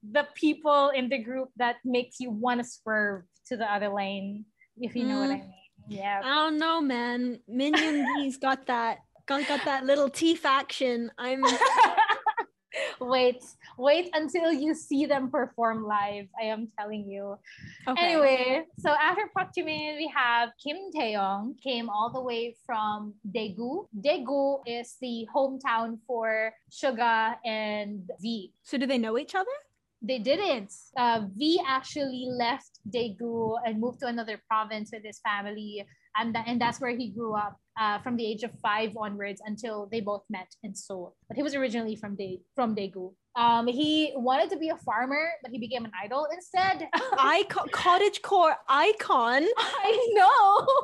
[0.10, 4.46] the people in the group that makes you want to swerve to the other lane,
[4.78, 5.54] if you know what I mean.
[5.90, 6.22] Yeah.
[6.24, 7.40] I don't know, man.
[7.48, 11.12] Min Yoongi's got that got, got that little teeth action.
[11.18, 11.42] I'm
[13.10, 13.44] wait,
[13.78, 16.28] wait until you see them perform live.
[16.40, 17.38] I am telling you.
[17.88, 18.06] okay.
[18.06, 23.88] Anyway, so after Park Jimin, we have Kim Taehyung, came all the way from Daegu.
[24.00, 28.54] Daegu is the hometown for Suga and V.
[28.64, 29.52] So do they know each other?
[30.02, 30.72] They didn't.
[30.96, 35.84] Uh, v actually left Daegu and moved to another province with his family,
[36.16, 39.42] and tha- and that's where he grew up uh, from the age of five onwards
[39.46, 41.16] until they both met in Seoul.
[41.28, 43.14] But he was originally from Dae from Daegu.
[43.36, 46.90] Um, he wanted to be a farmer, but he became an idol instead.
[47.18, 49.46] Icon cottage core icon.
[49.58, 50.68] I know.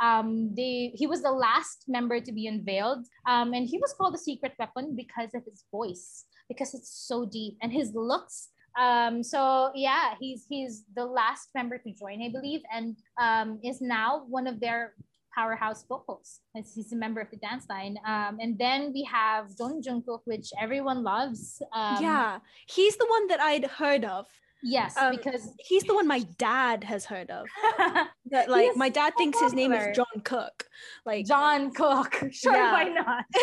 [0.00, 4.14] Um, they he was the last member to be unveiled, um, and he was called
[4.14, 8.48] the secret weapon because of his voice, because it's so deep, and his looks.
[8.76, 13.80] Um, so yeah, he's he's the last member to join, I believe, and um, is
[13.80, 14.94] now one of their
[15.34, 16.40] powerhouse vocals.
[16.56, 17.96] As He's a member of the dance line.
[18.06, 21.60] Um, and then we have Jeon Jungkook, which everyone loves.
[21.72, 24.26] Um, yeah, he's the one that I'd heard of.
[24.64, 27.46] Yes, Um, because He's the one my dad has heard of.
[28.30, 30.64] That like my dad so thinks his name is John Cook.
[31.04, 32.22] Like John Cook.
[32.32, 32.72] Sure, Yeah.
[32.72, 33.24] why not?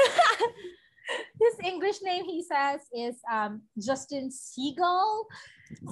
[1.41, 5.25] His English name, he says, is um, Justin Seagull.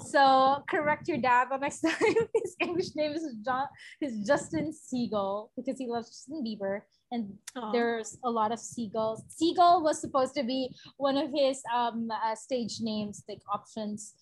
[0.05, 2.15] So correct your dad the next time.
[2.33, 3.67] His English name is John
[4.01, 6.81] is Justin Seagull because he loves Justin Bieber.
[7.11, 7.71] And Aw.
[7.71, 9.23] there's a lot of seagulls.
[9.29, 14.13] Seagull was supposed to be one of his um, uh, stage names, like options,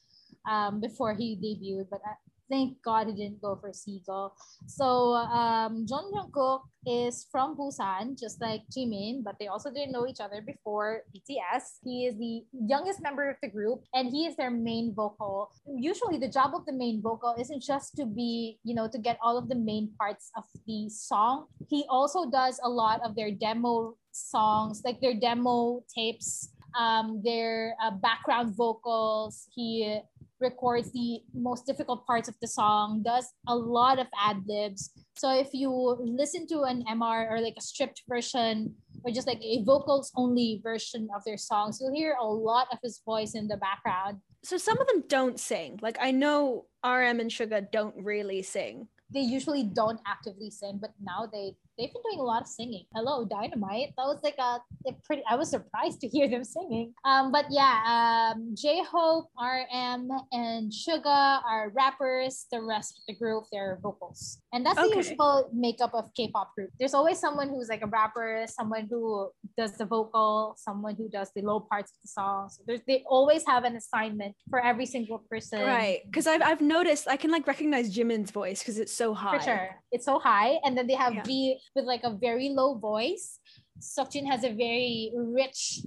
[0.48, 1.88] um, before he debuted.
[1.90, 2.14] But uh,
[2.50, 4.36] thank God he didn't go for Seagull.
[4.68, 10.08] So um, Jeon Jungkook is from Busan, just like Jimin, but they also didn't know
[10.08, 11.82] each other before BTS.
[11.84, 15.52] He is the youngest member of the group, and he is their main vocal.
[15.66, 19.18] Usually, the job of the main vocal isn't just to be, you know, to get
[19.22, 21.48] all of the main parts of the song.
[21.70, 27.76] He also does a lot of their demo songs, like their demo tapes, um, their
[27.82, 29.48] uh, background vocals.
[29.56, 30.00] He
[30.40, 34.92] records the most difficult parts of the song, does a lot of ad libs.
[35.18, 35.70] So if you
[36.00, 40.60] listen to an MR or like a stripped version or just like a vocals only
[40.64, 44.20] version of their songs, you'll hear a lot of his voice in the background.
[44.44, 45.80] so some of them don't sing.
[45.82, 48.88] Like I know RM and Suga don't really sing.
[49.14, 52.86] They usually don't actively sing, but now they they've been doing a lot of singing.
[52.94, 53.94] Hello, Dynamite.
[53.98, 55.24] That was like a, a pretty.
[55.30, 56.94] I was surprised to hear them singing.
[57.04, 62.46] Um, but yeah, um, J Hope, RM, and Suga are rappers.
[62.52, 66.70] The rest of the group, they're vocals, and that's the usual makeup of K-pop group.
[66.80, 71.32] There's always someone who's like a rapper, someone who does the vocal, someone who does
[71.36, 72.50] the low parts of the song.
[72.50, 75.62] So there's, they always have an assignment for every single person.
[75.62, 76.02] Right.
[76.06, 79.38] Because I've I've noticed I can like recognize Jimin's voice because it's so high.
[79.38, 79.70] For sure.
[79.92, 80.58] It's so high.
[80.64, 81.24] And then they have Yeah.
[81.24, 83.40] V with like a very low voice.
[83.80, 85.82] Seokjin has a very rich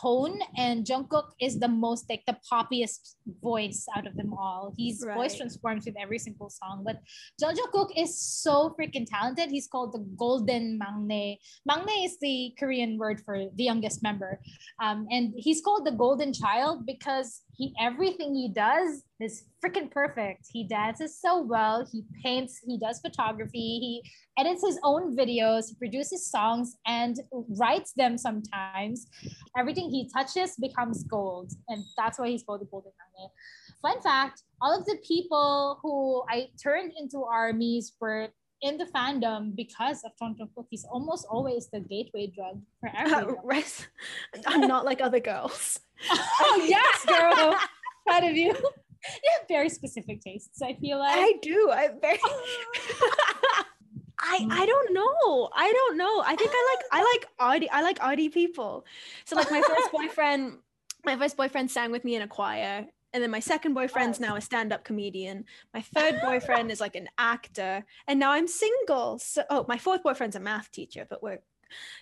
[0.00, 4.74] tone and Jungkook is the most like the poppiest voice out of them all.
[4.78, 6.82] His voice transforms with every single song.
[6.84, 7.00] But
[7.40, 9.50] Jeon Jungkook is so freaking talented.
[9.50, 11.38] He's called the golden maknae.
[11.68, 14.40] Maknae is the Korean word for the youngest member.
[14.80, 20.46] Um, and he's called the golden child because he everything he does is freaking perfect.
[20.52, 21.86] He dances so well.
[21.90, 22.60] He paints.
[22.66, 23.58] He does photography.
[23.58, 24.02] He
[24.38, 25.68] edits his own videos.
[25.68, 29.06] He produces songs and writes them sometimes.
[29.58, 33.30] Everything he touches becomes gold, and that's why he's called the Golden Maknae.
[33.80, 38.28] Fun fact: all of the people who I turned into armies were
[38.62, 40.66] in the fandom because of Jeon Jungkook.
[40.70, 43.36] He's almost always the gateway drug for uh, everyone.
[43.44, 43.88] Rest.
[44.46, 45.80] I'm not like other girls.
[46.10, 47.56] oh yes, girl.
[48.06, 48.52] Proud of you.
[48.52, 50.62] You have very specific tastes.
[50.62, 51.70] I feel like I do.
[51.72, 52.18] I very.
[54.18, 55.48] I I don't know.
[55.54, 56.22] I don't know.
[56.24, 58.84] I think I like I like arty I like arty people.
[59.24, 60.58] So like my first boyfriend,
[61.04, 62.86] my first boyfriend sang with me in a choir.
[63.12, 65.44] And then my second boyfriend's now a stand-up comedian.
[65.72, 67.84] My third boyfriend is like an actor.
[68.06, 69.18] And now I'm single.
[69.18, 71.38] So oh, my fourth boyfriend's a math teacher, but we're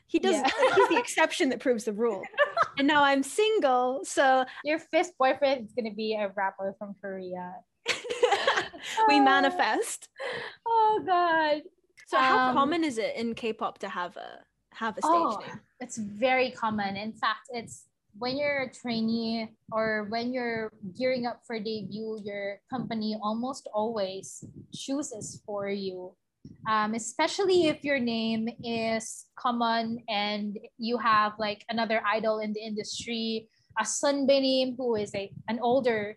[0.07, 0.51] he does yeah.
[0.77, 2.23] he's the exception that proves the rule.
[2.77, 4.01] And now I'm single.
[4.03, 7.55] So your fifth boyfriend is gonna be a rapper from Korea.
[9.09, 10.09] we manifest.
[10.67, 11.63] Oh god.
[12.09, 14.41] So how um, common is it in K-pop to have a
[14.73, 15.61] have a stage oh, name?
[15.79, 16.97] It's very common.
[16.97, 17.85] In fact, it's
[18.19, 24.45] when you're a trainee or when you're gearing up for debut, your company almost always
[24.73, 26.15] chooses for you.
[26.69, 32.61] Um, especially if your name is common and you have like another idol in the
[32.61, 33.49] industry,
[33.81, 36.17] a Sunbae who is a, an older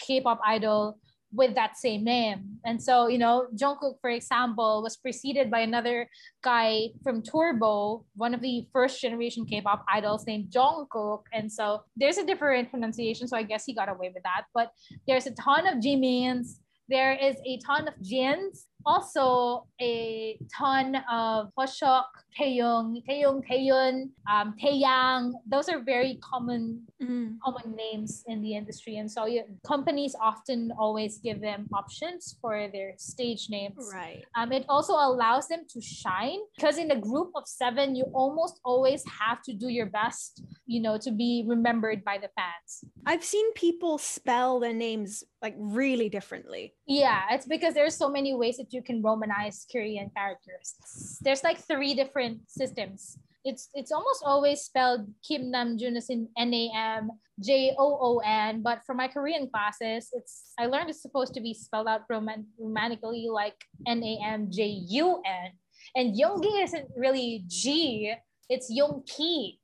[0.00, 0.98] K-pop idol
[1.34, 2.58] with that same name.
[2.64, 6.08] And so, you know, Jungkook, for example, was preceded by another
[6.42, 11.22] guy from Turbo, one of the first generation K-pop idols named Jungkook.
[11.32, 14.44] And so there's a different pronunciation, so I guess he got away with that.
[14.54, 14.70] But
[15.06, 21.50] there's a ton of Jimins, there is a ton of Jins, also a ton of
[21.58, 22.04] Hoseok,
[22.38, 25.32] Taeyong, Taeyong, Taeyun, um, Taeyang.
[25.46, 27.36] Those are very common mm.
[27.44, 32.68] common names in the industry, and so yeah, companies often always give them options for
[32.72, 33.90] their stage names.
[33.92, 34.24] Right.
[34.36, 38.60] Um, it also allows them to shine because in a group of seven, you almost
[38.64, 42.84] always have to do your best, you know, to be remembered by the fans.
[43.06, 46.74] I've seen people spell their names like really differently.
[46.86, 50.74] Yeah, it's because there's so many ways that you can romanize Korean characters.
[51.22, 53.16] There's like three different systems.
[53.44, 57.10] It's it's almost always spelled Kim Namjoon as in N A M
[57.40, 61.40] J O O N, but for my Korean classes, it's I learned it's supposed to
[61.40, 63.56] be spelled out roman- romantically like
[63.86, 65.52] N A M J U N.
[65.94, 68.14] And Yoongi isn't really G,
[68.48, 69.58] it's Yoongi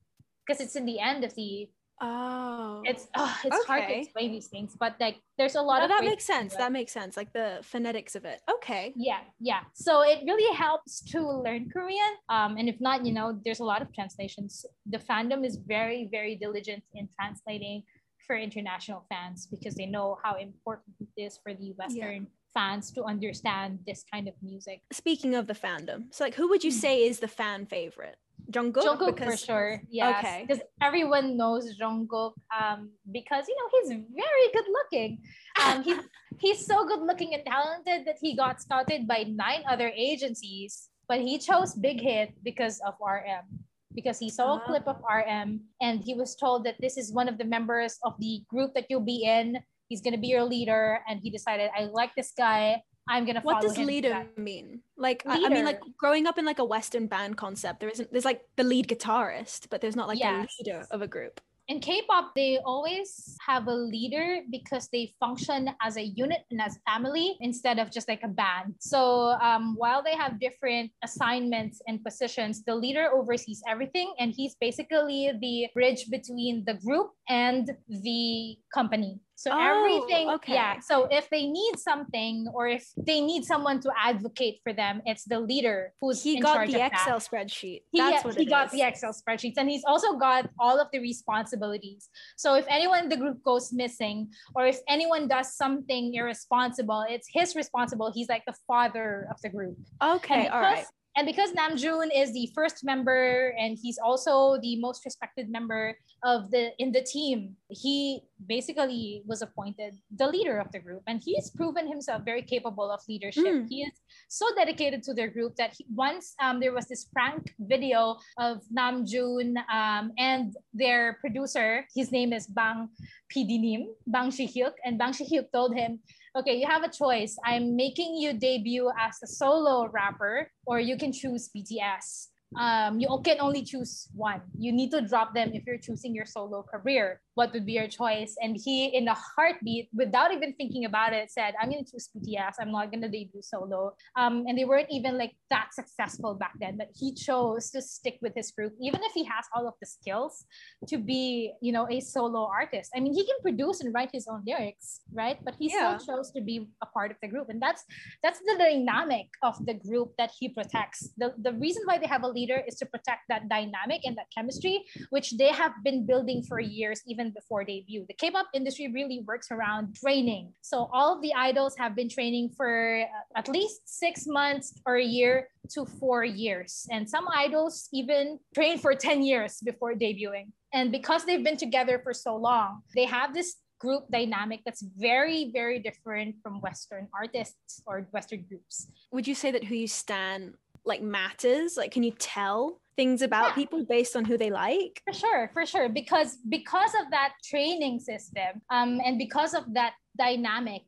[0.45, 1.69] because it's in the end of the
[2.03, 3.67] Oh, it's oh, it's okay.
[3.67, 6.57] hard to explain these things, but like there's a lot no, of that makes sense.
[6.57, 7.17] That makes sense.
[7.17, 8.41] Like the phonetics of it.
[8.51, 8.95] Okay.
[8.97, 9.61] Yeah, yeah.
[9.75, 12.13] So it really helps to learn Korean.
[12.31, 14.65] Um, and if not, you know, there's a lot of translations.
[14.87, 17.83] The fandom is very, very diligent in translating
[18.27, 22.23] for international fans because they know how important it is for the Western.
[22.23, 24.81] Yeah fans to understand this kind of music.
[24.93, 26.79] Speaking of the fandom, so like who would you hmm.
[26.79, 28.17] say is the fan favorite?
[28.51, 29.41] Jungkook, Jungkook because...
[29.41, 29.83] for sure.
[29.91, 30.19] Yes.
[30.19, 30.45] Okay.
[30.47, 35.23] Because everyone knows Jungkook um, because you know he's very good looking.
[35.65, 36.03] Um, he's
[36.39, 41.21] he's so good looking and talented that he got scouted by nine other agencies, but
[41.21, 43.47] he chose Big Hit because of RM.
[43.93, 47.29] Because he saw a clip of RM and he was told that this is one
[47.29, 49.59] of the members of the group that you'll be in.
[49.89, 52.83] He's gonna be your leader, and he decided, I like this guy.
[53.11, 54.81] I'm gonna What does leader mean?
[54.97, 55.43] Like leader.
[55.43, 58.25] I, I, mean like growing up in like a Western band concept, there isn't there's
[58.25, 60.55] like the lead guitarist, but there's not like yes.
[60.59, 61.41] a leader of a group.
[61.71, 66.75] In K-pop, they always have a leader because they function as a unit and as
[66.75, 68.75] a family instead of just like a band.
[68.81, 74.57] So um, while they have different assignments and positions, the leader oversees everything, and he's
[74.61, 79.21] basically the bridge between the group and the company.
[79.41, 80.53] So oh, everything, okay.
[80.53, 80.81] yeah.
[80.81, 85.25] So if they need something or if they need someone to advocate for them, it's
[85.25, 87.27] the leader who's he got the Excel that.
[87.27, 87.81] spreadsheet.
[87.91, 88.73] He, That's what he got is.
[88.73, 92.11] the Excel spreadsheets, and he's also got all of the responsibilities.
[92.37, 97.27] So if anyone in the group goes missing or if anyone does something irresponsible, it's
[97.33, 98.13] his responsible.
[98.13, 99.79] He's like the father of the group.
[100.03, 100.85] Okay, all right.
[101.17, 106.51] And because Namjoon is the first member and he's also the most respected member of
[106.51, 111.51] the in the team, he basically was appointed the leader of the group and he's
[111.51, 113.45] proven himself very capable of leadership.
[113.45, 113.67] Mm.
[113.69, 113.93] He is
[114.29, 118.63] so dedicated to their group that he, once um, there was this prank video of
[118.73, 122.89] Namjoon um, and their producer, his name is Bang
[123.35, 126.01] PD-nim, Bang Shihyuk, and Bang Shihyuk told him,
[126.37, 127.37] okay, you have a choice.
[127.45, 132.29] I'm making you debut as a solo rapper, or you can choose BTS.
[132.59, 134.43] um, you can only choose one.
[134.59, 137.21] You need to drop them if you're choosing your solo career.
[137.41, 138.37] What would be your choice?
[138.45, 142.61] And he, in a heartbeat, without even thinking about it, said, "I'm gonna choose BTS.
[142.61, 146.77] I'm not gonna debut solo." Um, and they weren't even like that successful back then,
[146.77, 149.89] but he chose to stick with his group, even if he has all of the
[149.97, 150.45] skills
[150.91, 152.93] to be, you know, a solo artist.
[152.95, 155.39] I mean, he can produce and write his own lyrics, right?
[155.47, 155.97] But he Yeah.
[155.97, 157.83] still chose to be a part of the group, and that's
[158.25, 161.01] that's the dynamic of the group that he protects.
[161.17, 164.29] The, the reason why they have a leader is to protect that dynamic and that
[164.37, 164.77] chemistry,
[165.09, 168.05] which they have been building for years, even before debut.
[168.09, 170.53] The K pop industry really works around training.
[170.61, 174.97] So all of the idols have been training for uh, at least six months or
[174.97, 176.87] a year to four years.
[176.91, 180.53] And some idols even train for 10 years before debuting.
[180.73, 185.51] And because they've been together for so long, they have this group dynamic that's very,
[185.53, 188.89] very different from Western artists or Western groups.
[189.11, 190.55] Would you say that who you stan
[190.85, 191.77] like matters?
[191.77, 193.55] Like, can you tell things about Yeah.
[193.55, 195.03] people based on who they like?
[195.07, 195.89] For sure, for sure.
[195.89, 200.83] Because because of that training system, um, and because of that dynamic,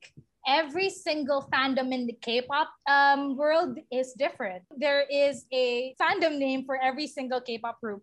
[0.46, 4.64] every single fandom in the K-pop um, world is different.
[4.76, 8.02] There is a fandom name for every single K-pop group,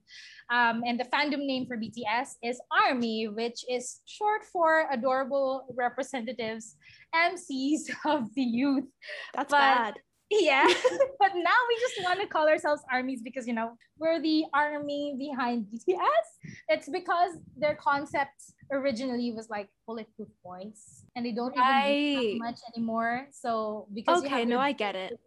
[0.49, 6.77] um, and the fandom name for BTS is ARMY, which is short for adorable representatives,
[7.13, 8.85] MCs of the youth.
[9.33, 9.93] That's But- bad.
[10.29, 10.67] Yeah,
[11.19, 15.15] but now we just want to call ourselves armies because you know we're the army
[15.17, 16.27] behind BTS.
[16.69, 22.45] It's because their concept originally was like bulletproof boys, and they don't even use that
[22.45, 23.27] much anymore.
[23.31, 25.19] So because Okay, no, I get it.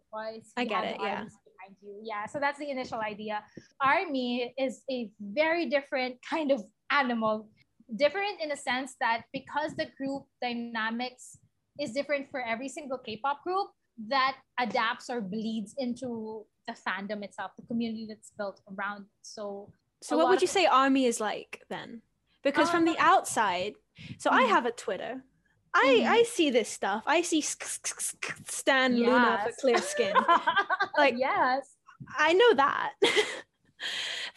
[0.57, 1.25] I get it, yeah.
[1.25, 1.99] Behind you.
[2.05, 3.43] Yeah, so that's the initial idea.
[3.81, 7.49] Army is a very different kind of animal,
[7.97, 11.39] different in a sense that because the group dynamics
[11.81, 13.69] is different for every single K-pop group
[14.09, 19.03] that adapts or bleeds into the fandom itself, the community that's built around.
[19.03, 19.09] it.
[19.23, 22.03] So So, what would you of- say Army is like then?
[22.43, 23.75] Because from the Um, outside,
[24.19, 24.49] so I mhm.
[24.49, 25.23] have a Twitter.
[25.75, 26.07] I Mhm.
[26.09, 27.05] I see this stuff.
[27.07, 30.15] I see sk- sk- sk- Stan LOONA for clear skin.
[30.99, 31.77] Like- yes,
[32.19, 32.95] I know that.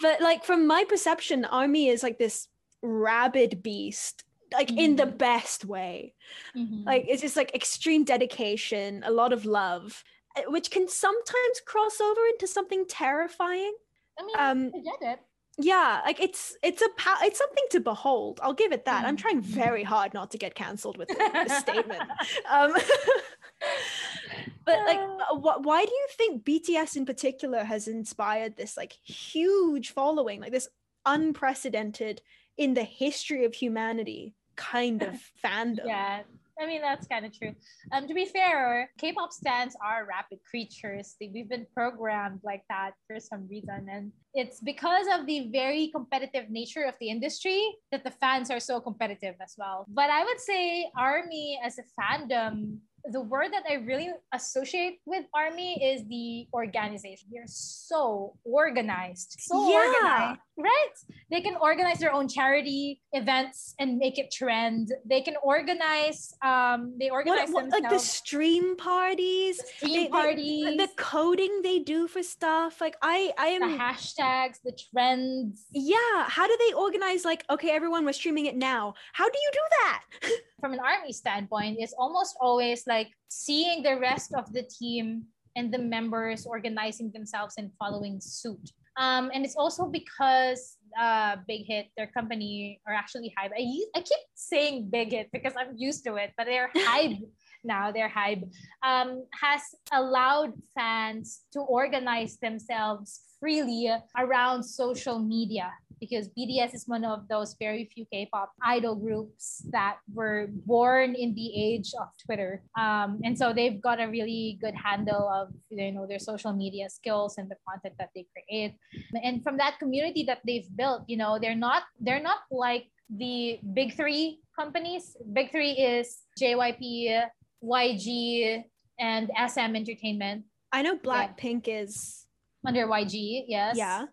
[0.01, 2.47] but like from my perception, Army is like this
[2.81, 5.17] rabid beast, like in the Mhm.
[5.17, 6.15] best way.
[6.55, 6.85] Mhm.
[6.85, 10.03] Like it's just like extreme dedication, a lot of love,
[10.35, 13.75] uh, which can sometimes cross over into something terrifying.
[14.19, 15.19] I mean, um, I get it.
[15.57, 18.39] Yeah, like it's it's a pow- it's something to behold.
[18.43, 19.05] I'll give it that.
[19.05, 19.19] I'm Mhm.
[19.19, 22.03] trying very hard not to get cancelled with this statement.
[22.49, 22.73] Um,
[24.65, 24.99] but like,
[25.31, 30.51] wh- why do you think BTS in particular has inspired this like huge following, like
[30.51, 30.67] this
[31.05, 32.21] unprecedented
[32.57, 35.85] in the history of humanity kind of fandom?
[35.85, 36.21] Yeah,
[36.59, 37.53] I mean that's kind of true.
[37.91, 41.15] Um, to be fair, K-pop stands are rapid creatures.
[41.19, 45.89] They, we've been programmed like that for some reason, and it's because of the very
[45.93, 49.85] competitive nature of the industry that the fans are so competitive as well.
[49.89, 52.77] But I would say Army as a fandom.
[53.11, 57.29] The word that I really associate with Army is the organization.
[57.31, 59.77] They're so organized, so Yeah.
[59.77, 60.95] organized, right?
[61.29, 64.91] They can organize their own charity events and make it trend.
[65.05, 66.33] They can organize.
[66.41, 70.89] Um, they organize What, what like the stream parties, the stream they- they- parties, the
[70.97, 72.81] coding they do for stuff.
[72.81, 75.65] Like I I am the hashtags, the trends.
[75.71, 78.93] Yeah, how do they organize like okay, everyone we're streaming it now.
[79.13, 80.03] How do you do that?
[80.65, 85.21] From an army standpoint, it's almost always like seeing the rest of the team
[85.55, 88.71] and the members organizing themselves and following suit.
[88.97, 93.51] Um, and it's also because uh, Big Hit, their company, are actually Hybe.
[93.95, 97.21] I keep saying Big Hit because I'm used to it, but they're Hybe
[97.65, 97.91] now.
[97.91, 98.49] They're Hybe
[98.83, 99.61] um, has
[99.91, 107.55] allowed fans to organize themselves freely around social media because BTS is one of those
[107.59, 113.37] very few K-pop idol groups that were born in the age of Twitter, um, and
[113.37, 117.49] so they've got a really good handle of you know their social media skills and
[117.49, 118.75] the content that they create.
[119.23, 123.59] And from that community that they've built, you know, they're not they're not like the
[123.73, 125.15] big three companies.
[125.33, 127.25] Big three is JYP,
[127.65, 128.63] YG,
[128.99, 132.25] and SM Entertainment I know Blackpink is
[132.65, 133.45] under YG.
[133.47, 133.77] Yes.
[133.77, 134.05] yeah.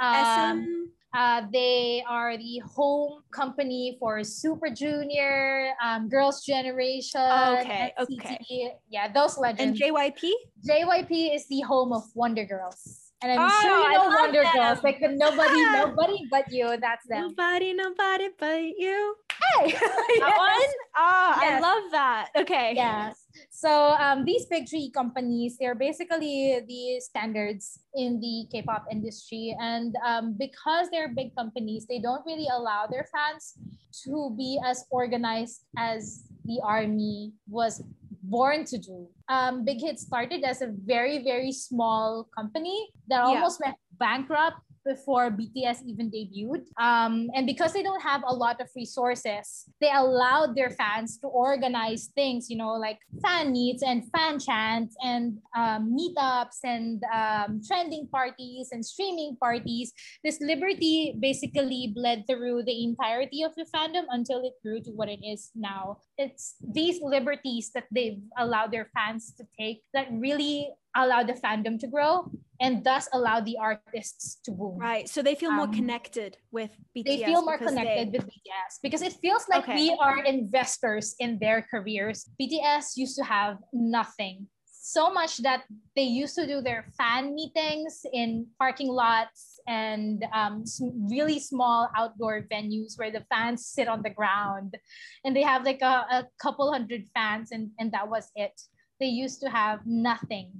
[0.00, 0.86] Um, SM
[1.16, 7.20] uh, they are the home company for Super Junior, um, Girls' Generation.
[7.20, 8.24] Okay, NCT.
[8.24, 8.74] okay.
[8.90, 9.80] Yeah, those legends.
[9.80, 9.94] and.
[9.94, 10.30] JYP.
[10.68, 13.05] JYP is the home of Wonder Girls.
[13.22, 14.52] And I'm Oh, sure you know Wonder them.
[14.54, 14.82] Girls.
[14.84, 16.76] Like nobody, nobody but you.
[16.80, 17.32] That's them.
[17.32, 19.16] Nobody, nobody but you.
[19.32, 19.72] Hey.
[19.72, 20.70] That one?
[20.96, 22.28] Ah, I love that.
[22.36, 22.72] Okay.
[22.74, 23.24] Yes.
[23.50, 29.94] So um, these big three companies, they're basically the standards in the K-pop industry, and
[30.04, 33.56] um, because they're big companies, they don't really allow their fans
[34.04, 37.82] to be as organized as the army was
[38.28, 39.08] born to do.
[39.28, 43.70] Um, Big Hit started as a very, very small company that almost yeah.
[43.70, 46.64] went bankrupt before BTS even debuted.
[46.78, 51.26] Um, and because they don't have a lot of resources, they allowed their fans to
[51.26, 57.60] organize things, you know, like fan meets and fan chants and um, meetups and um,
[57.66, 59.92] trending parties and streaming parties.
[60.22, 65.08] This liberty basically bled through the entirety of the fandom until it grew to what
[65.08, 65.98] it is now.
[66.16, 71.78] It's these liberties that they've allowed their fans to take that really allow the fandom
[71.80, 72.30] to grow
[72.60, 74.78] and thus allow the artists to boom.
[74.78, 75.08] Right.
[75.08, 77.04] So they feel more um, connected with BTS.
[77.04, 78.18] They feel more connected they...
[78.18, 79.74] with BTS because it feels like okay.
[79.74, 82.28] we are investors in their careers.
[82.40, 84.46] BTS used to have nothing.
[84.66, 85.64] So much that
[85.96, 90.62] they used to do their fan meetings in parking lots and um,
[91.10, 94.76] really small outdoor venues where the fans sit on the ground
[95.24, 98.52] and they have like a, a couple hundred fans and, and that was it.
[99.00, 100.52] They used to have nothing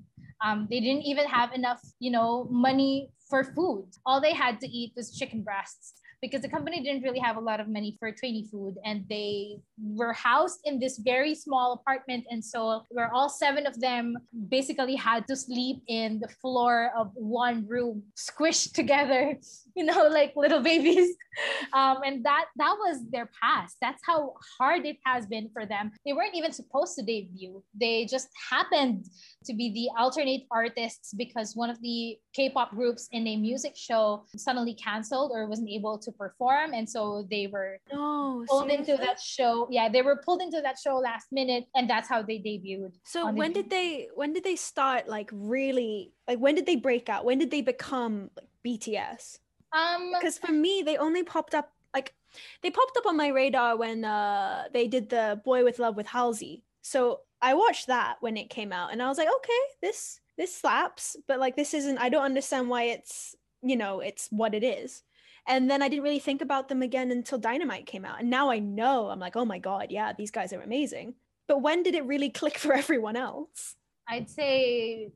[0.45, 3.87] um, they didn't even have enough, you know, money for food.
[4.05, 7.40] All they had to eat was chicken breasts because the company didn't really have a
[7.40, 12.24] lot of money for trainee food and they were housed in this very small apartment
[12.30, 14.16] and so where all seven of them
[14.48, 19.36] basically had to sleep in the floor of one room squished together
[19.76, 21.14] you know like little babies.
[21.74, 23.76] Um, and that that was their past.
[23.82, 25.92] That's how hard it has been for them.
[26.06, 27.62] They weren't even supposed to debut.
[27.78, 29.04] They just happened
[29.44, 34.24] to be the alternate artists because one of the k-pop groups in a music show
[34.34, 38.92] suddenly canceled or wasn't able to perform and so they were oh, pulled seriously?
[38.92, 42.22] into that show yeah they were pulled into that show last minute and that's how
[42.22, 46.54] they debuted so when the did they when did they start like really like when
[46.54, 49.38] did they break out when did they become like bts
[49.76, 52.14] um, because for me, they only popped up like
[52.62, 56.07] they popped up on my radar when uh they did the Boy with Luv with
[56.07, 56.64] Halsey.
[56.82, 60.54] So I watched that when it came out, and I was like, okay, this this
[60.54, 61.98] slaps, but like this isn't.
[61.98, 65.02] I don't understand why it's you know it's what it is.
[65.49, 68.51] And then I didn't really think about them again until Dynamite came out, and now
[68.51, 69.09] I know.
[69.09, 71.14] I'm like, oh my god, yeah, these guys are amazing.
[71.47, 73.76] But when did it really click for everyone else?
[74.09, 75.12] I'd say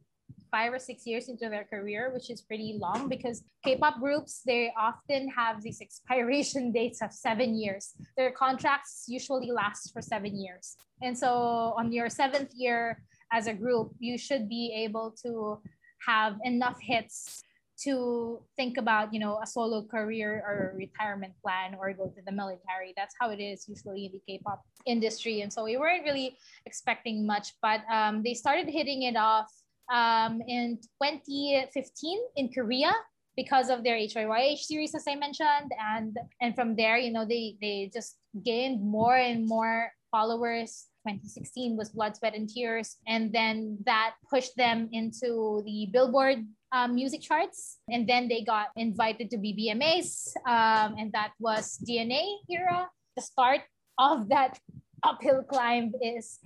[0.50, 4.72] five or six years into their career, which is pretty long because K-pop groups they
[4.76, 7.92] often have these expiration dates of seven years.
[8.16, 13.02] Their contracts usually last for seven years, and so on your seventh year
[13.32, 15.60] as a group, you should be able to
[16.06, 17.42] have enough hits
[17.84, 22.32] to think about you know a solo career or retirement plan or go to the
[22.32, 22.92] military.
[22.96, 25.42] That's how it is usually in the k-pop industry.
[25.42, 29.50] And so we weren't really expecting much but um, they started hitting it off
[29.92, 32.92] um, in 2015 in Korea
[33.36, 37.56] because of their HYYH series, as I mentioned, and and from there, you know, they
[37.60, 40.86] they just gained more and more followers.
[41.08, 46.94] 2016 was Blood, Sweat, and Tears, and then that pushed them into the Billboard um,
[46.94, 47.78] music charts.
[47.90, 52.88] And then they got invited to BBMAs, um, and that was DNA era.
[53.16, 53.60] The start
[53.98, 54.58] of that
[55.02, 56.38] uphill climb is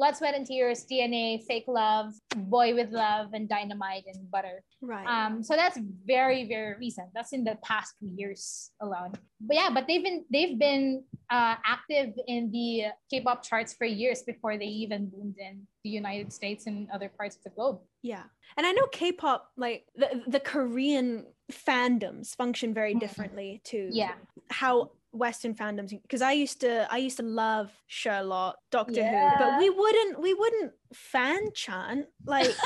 [0.00, 4.64] Blood, Sweat, and Tears, DNA, Fake Love, Boy with Luv, and Dynamite and Butter.
[4.80, 5.06] Right.
[5.06, 7.08] Um, so that's very, very recent.
[7.14, 9.12] That's in the past two years alone.
[9.42, 14.22] But yeah, but they've been they've been uh, active in the K-pop charts for years
[14.22, 17.80] before they even boomed in the United States and other parts of the globe.
[18.00, 18.22] Yeah,
[18.56, 23.00] and I know K-pop, like the the Korean fandoms function very mm-hmm.
[23.00, 24.12] differently to yeah
[24.48, 29.36] how Western fandoms because I used to I used to love Sherlock, Doctor yeah.
[29.36, 32.50] Who, but we wouldn't we wouldn't fan chant like.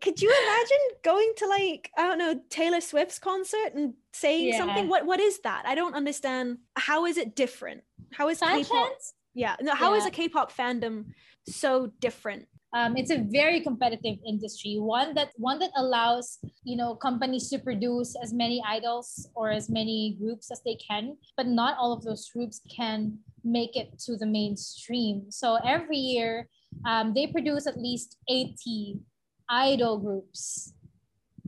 [0.00, 4.58] could you imagine going to like I don't know Taylor Swift's concert and saying yeah.
[4.58, 4.88] something?
[4.88, 5.64] What what is that?
[5.66, 6.58] I don't understand.
[6.76, 7.82] How is it different?
[8.12, 8.88] How is fan K-pop?
[8.88, 9.14] Chants?
[9.34, 9.74] Yeah, no.
[9.74, 9.98] How yeah.
[9.98, 11.06] is a K-pop fandom
[11.46, 16.94] so different um, it's a very competitive industry one that one that allows you know
[16.94, 21.76] companies to produce as many idols or as many groups as they can but not
[21.78, 25.30] all of those groups can make it to the mainstream.
[25.30, 26.48] So every year
[26.86, 29.00] um, they produce at least 80
[29.48, 30.72] idol groups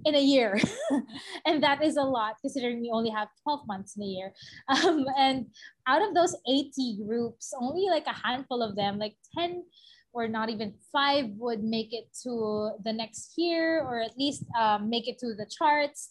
[0.05, 0.59] in a year.
[1.47, 4.33] And that is a lot considering we only have 12 months in a year.
[4.69, 5.47] Um, and
[5.87, 9.65] out of those 80 groups only like a handful of them like 10
[10.13, 14.91] or not even five would make it to the next year or at least um,
[14.91, 16.11] make it to the charts.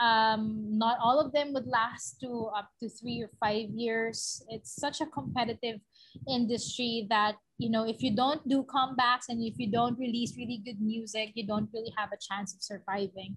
[0.00, 4.42] Um, not all of them would last to up to three or five years.
[4.48, 5.80] It's such a competitive
[6.28, 10.60] industry that you know if you don't do comebacks and if you don't release really
[10.64, 13.36] good music you don't really have a chance of surviving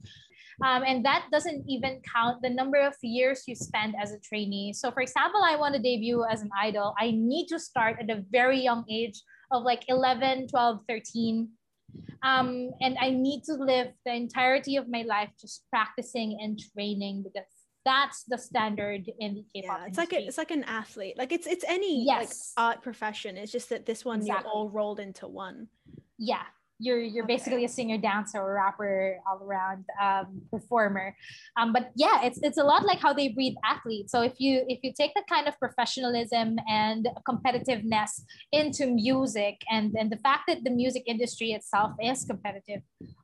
[0.64, 4.74] um, and that doesn't even count the number of years you spend as a trainee
[4.74, 8.10] so for example i want to debut as an idol i need to start at
[8.10, 9.22] a very young age
[9.52, 11.50] of like 11, 12, 13.
[12.24, 17.24] Um, and I need to live the entirety of my life just practicing and training
[17.24, 17.48] because
[17.86, 19.80] that's the standard in the K-pop.
[19.80, 20.18] Yeah, it's industry.
[20.18, 21.18] like a, it's like an athlete.
[21.18, 22.54] Like it's it's any yes.
[22.58, 23.38] like art profession.
[23.38, 24.46] It's just that this one exactly.
[24.46, 25.68] you're all rolled into one.
[26.18, 26.44] Yeah,
[26.80, 27.36] you're you're okay.
[27.36, 31.16] basically a singer dancer or rapper all around um, performer
[31.58, 34.66] um, but yeah it's it's a lot like how they breed athletes so if you
[34.68, 38.22] if you take the kind of professionalism and competitiveness
[38.52, 42.82] into music and and the fact that the music industry itself is competitive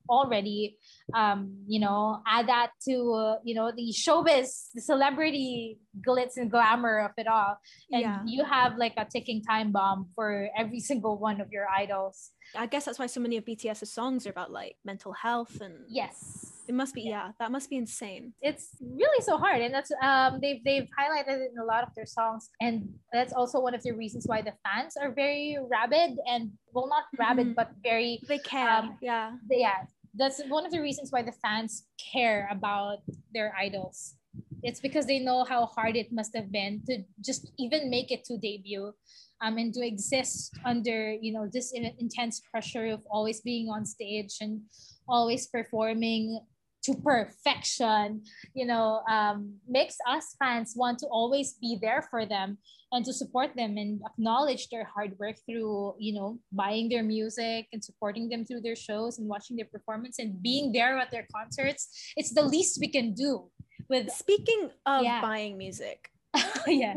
[0.10, 0.78] already
[1.14, 6.52] um, you know add that to uh, you know the showbiz the celebrity glitz and
[6.52, 7.58] glamour of it all
[7.92, 8.20] and yeah.
[8.26, 12.66] you have like a ticking time bomb for every single one of your idols I
[12.66, 16.48] guess that's why so many of BTS's songs are about like mental health and yes.
[16.68, 17.10] It must be yeah.
[17.10, 18.34] yeah, that must be insane.
[18.42, 19.62] It's really so hard.
[19.62, 22.50] And that's um they've they've highlighted it in a lot of their songs.
[22.62, 26.88] And that's also one of the reasons why the fans are very rabid and well
[26.88, 27.56] not rabid mm-hmm.
[27.56, 28.70] but very they care.
[28.70, 29.32] Um, yeah.
[29.50, 29.86] They, yeah.
[30.14, 33.00] That's one of the reasons why the fans care about
[33.34, 34.16] their idols.
[34.64, 38.24] It's because they know how hard it must have been to just even make it
[38.26, 38.94] to debut
[39.42, 44.38] um, and to exist under you know this intense pressure of always being on stage
[44.42, 44.62] and
[45.08, 46.40] always performing
[46.84, 48.22] to perfection
[48.54, 52.58] you know um, makes us fans want to always be there for them
[52.92, 57.68] and to support them and acknowledge their hard work through you know buying their music
[57.72, 61.28] and supporting them through their shows and watching their performance and being there at their
[61.34, 63.50] concerts it's the least we can do
[63.90, 65.22] with speaking of yeah.
[65.22, 66.10] buying music
[66.68, 66.96] yeah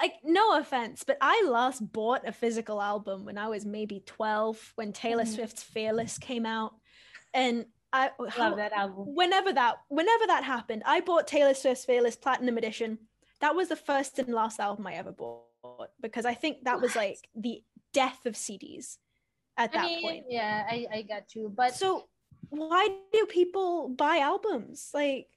[0.00, 4.72] like no offense, but I last bought a physical album when I was maybe 12
[4.76, 5.34] when Taylor mm-hmm.
[5.34, 6.74] Swift's Fearless came out.
[7.34, 9.14] And I love how, that album.
[9.14, 12.98] Whenever that whenever that happened, I bought Taylor Swift's Fearless Platinum Edition.
[13.40, 16.82] That was the first and last album I ever bought because I think that what?
[16.82, 17.62] was like the
[17.92, 18.96] death of CDs
[19.56, 20.24] at I that mean, point.
[20.28, 21.52] Yeah, I, I got you.
[21.54, 22.08] But so
[22.48, 24.90] why do people buy albums?
[24.94, 25.28] Like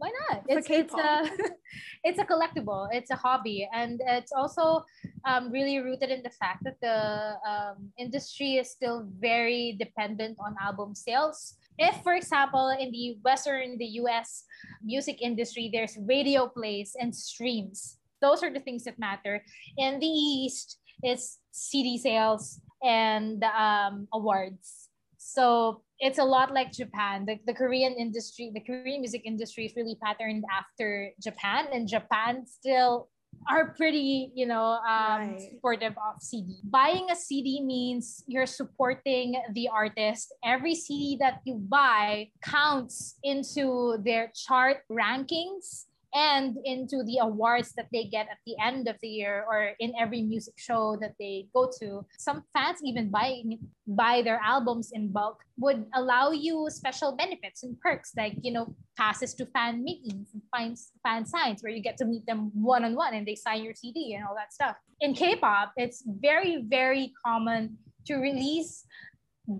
[0.00, 0.42] why not?
[0.48, 1.28] It's it's a
[2.08, 2.88] it's a collectible.
[2.90, 4.82] It's a hobby, and it's also
[5.28, 10.56] um, really rooted in the fact that the um, industry is still very dependent on
[10.56, 11.60] album sales.
[11.76, 14.44] If, for example, in the Western, the U.S.
[14.82, 18.00] music industry, there's radio plays and streams.
[18.20, 19.44] Those are the things that matter.
[19.76, 24.88] In the East, it's CD sales and um, awards.
[25.16, 27.26] So it's a lot like Japan.
[27.26, 32.46] The, the Korean industry, the Korean music industry is really patterned after Japan, and Japan
[32.46, 33.08] still
[33.48, 35.40] are pretty, you know, um, right.
[35.40, 36.58] supportive of CD.
[36.64, 40.34] Buying a CD means you're supporting the artist.
[40.44, 47.86] Every CD that you buy counts into their chart rankings and into the awards that
[47.92, 51.46] they get at the end of the year or in every music show that they
[51.54, 52.04] go to.
[52.18, 53.42] Some fans even buy
[53.86, 58.74] buy their albums in bulk would allow you special benefits and perks like you know
[58.96, 62.84] passes to fan meetings and fan, fan signs where you get to meet them one
[62.84, 64.76] on one and they sign your CD and all that stuff.
[65.00, 68.84] In K-pop, it's very very common to release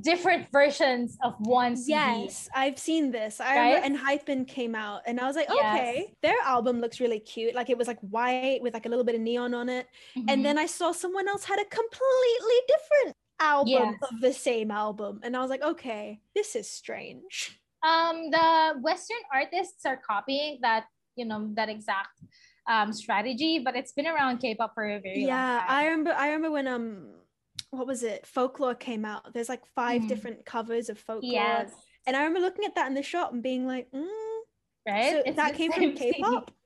[0.02, 1.90] different versions of one CD.
[1.90, 3.40] Yes, I've seen this.
[3.40, 3.84] I right?
[3.84, 6.14] Enhypen came out and I was like, okay, yes.
[6.22, 7.54] their album looks really cute.
[7.54, 9.86] Like it was like white with like a little bit of neon on it.
[10.16, 10.28] Mm-hmm.
[10.28, 13.94] And then I saw someone else had a completely different album yes.
[14.10, 15.20] of the same album.
[15.22, 17.58] And I was like, okay, this is strange.
[17.82, 20.84] Um, the Western artists are copying that,
[21.16, 22.20] you know, that exact
[22.68, 25.66] um strategy, but it's been around K-pop for a very yeah, long time.
[25.68, 27.06] Yeah, I remember I remember when um
[27.70, 28.26] what was it?
[28.26, 29.32] Folklore came out.
[29.32, 30.08] There's like 5 mm.
[30.08, 31.32] different covers of folklore.
[31.32, 31.72] Yes.
[32.06, 34.06] And I remember looking at that in the shop and being like, mm.
[34.86, 35.22] right?
[35.24, 36.50] So that came from K-pop.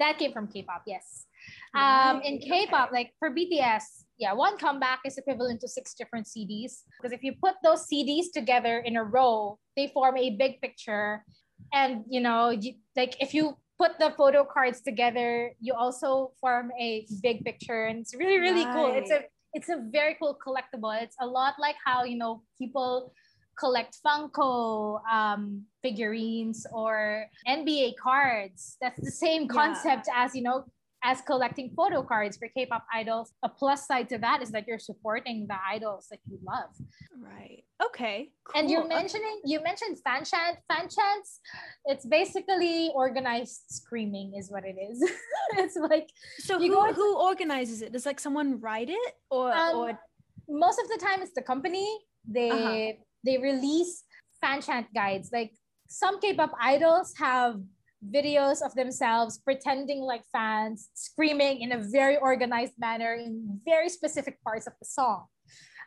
[0.00, 1.26] That came from K-pop, yes.
[1.72, 6.82] Um, in K-pop, like for BTS, yeah, one comeback is equivalent to six different CDs.
[6.98, 11.24] Because if you put those CDs together in a row, they form a big picture.
[11.72, 16.70] And you know, you, like if you put the photo cards together, you also form
[16.80, 18.74] a big picture, and it's really really right.
[18.74, 18.92] cool.
[18.94, 19.22] It's a
[19.54, 21.00] it's a very cool collectible.
[21.00, 23.12] It's a lot like how you know people
[23.58, 28.76] collect Funko um, figurines or NBA cards.
[28.80, 30.24] That's the same concept yeah.
[30.24, 30.64] as you know
[31.04, 33.32] as collecting photo cards for K-pop idols.
[33.42, 36.70] A plus side to that is that you're supporting the idols that you love.
[37.20, 37.62] Right.
[37.84, 38.30] Okay.
[38.56, 40.56] And you're mentioning you mentioned fan chant.
[40.72, 41.40] Fan chants.
[41.84, 44.98] It's basically organized screaming, is what it is.
[45.60, 47.92] it's like So you who, go into- who organizes it?
[47.92, 50.00] Does like someone write it or Um, or
[50.48, 51.86] most of the time it's the company.
[52.26, 52.92] They Uh-huh.
[53.26, 54.04] they release
[54.40, 55.28] fan chant guides.
[55.32, 55.52] Like
[55.86, 57.60] some K-pop idols have
[58.12, 64.42] videos of themselves pretending like fans, screaming in a very organized manner in very specific
[64.42, 65.26] parts of the song.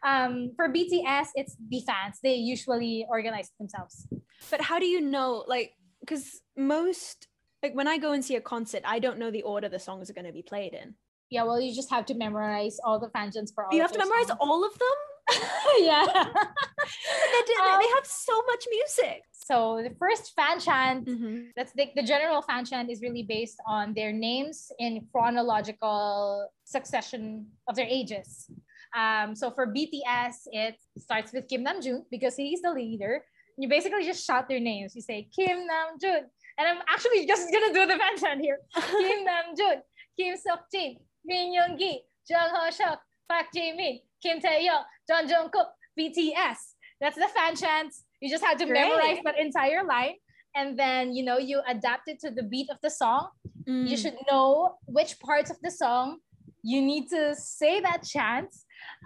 [0.05, 2.19] Um, for BTS, it's the fans.
[2.21, 4.07] They usually organize themselves.
[4.51, 7.27] but how do you know like because most
[7.63, 10.09] like when I go and see a concert, I don't know the order the songs
[10.09, 10.95] are going to be played in.
[11.29, 13.73] Yeah, well, you just have to memorize all the fan chants for all.
[13.73, 14.39] you have to memorize songs.
[14.39, 14.97] all of them.
[15.79, 16.05] yeah.
[16.05, 19.23] they, Um, they have so much music.
[19.31, 21.51] so the first fan chant Mhm.
[21.55, 27.47] that's the, the general fan chant is really based on their names in chronological succession
[27.67, 28.49] of their ages.
[28.95, 33.23] Um, so for BTS, it starts with Kim Namjoon because he's the leader.
[33.57, 34.95] You basically just shout their names.
[34.95, 36.23] You say Kim Namjoon,
[36.57, 38.59] and I'm actually just gonna do the fan chant here.
[38.75, 39.77] Kim Namjoon,
[40.17, 41.99] Kim Seokjin, Min Yoongi,
[42.29, 42.99] Jung Hoseok,
[43.29, 45.67] Park Jimin, Kim Taehyung, Jeon Jungkook,
[45.99, 46.57] BTS.
[47.01, 48.03] That's the fan chants.
[48.21, 48.81] You just had to Great.
[48.81, 50.15] memorize that entire line,
[50.55, 53.29] and then you know you adapt it to the beat of the song.
[53.65, 54.01] You Mm.
[54.01, 56.19] should know which parts of the song
[56.63, 58.49] you need to say that chant.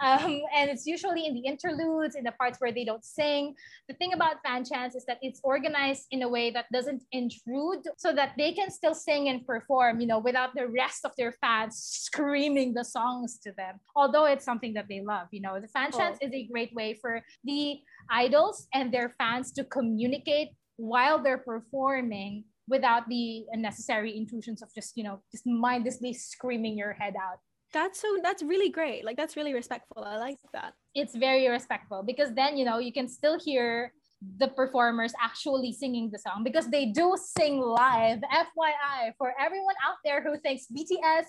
[0.02, 3.56] Um, and it's usually in the interludes, in the parts where they don't sing.
[3.88, 7.84] The thing about fan chants is that it's organized in a way that doesn't intrude
[7.98, 11.34] so that they can still sing and perform, you know, without the rest of their
[11.34, 13.80] fans screaming the songs to them.
[13.96, 16.98] Although it's something that they love, you know, the fan chants is a great way
[17.00, 17.80] for the
[18.10, 24.96] idols and their fans to communicate while they're performing without the unnecessary intrusions of just,
[24.96, 27.40] you know, just mindlessly screaming your head out.
[27.74, 29.06] That's so that's really great.
[29.06, 30.04] Like that's really respectful.
[30.04, 30.74] I like that.
[30.94, 33.94] it's very respectful because then you know you can still hear
[34.38, 38.20] the performers actually singing the song because they do sing live
[38.56, 41.26] fyi for everyone out there who thinks bts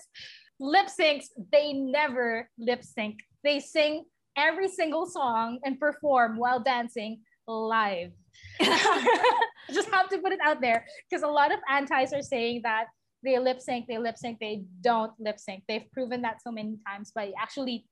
[0.59, 4.03] lip syncs they never lip sync they sing
[4.37, 8.11] every single song and perform while dancing live
[9.73, 12.85] just have to put it out there because a lot of antis are saying that
[13.23, 16.77] they lip sync they lip sync they don't lip sync they've proven that so many
[16.87, 17.85] times by actually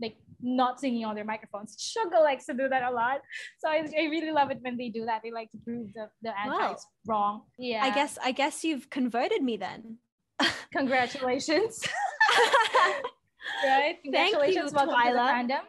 [0.00, 1.76] like not singing on their microphones.
[1.76, 3.20] Suga likes to do that a lot.
[3.58, 5.22] So I, I really love it when they do that.
[5.22, 7.42] They like to prove the, the antis wrong.
[7.58, 7.82] Yeah.
[7.84, 9.98] I guess I guess you've converted me then.
[10.72, 11.82] congratulations.
[13.64, 13.96] right?
[14.12, 15.48] Thank you, Welcome Twila.
[15.48, 15.60] fandom.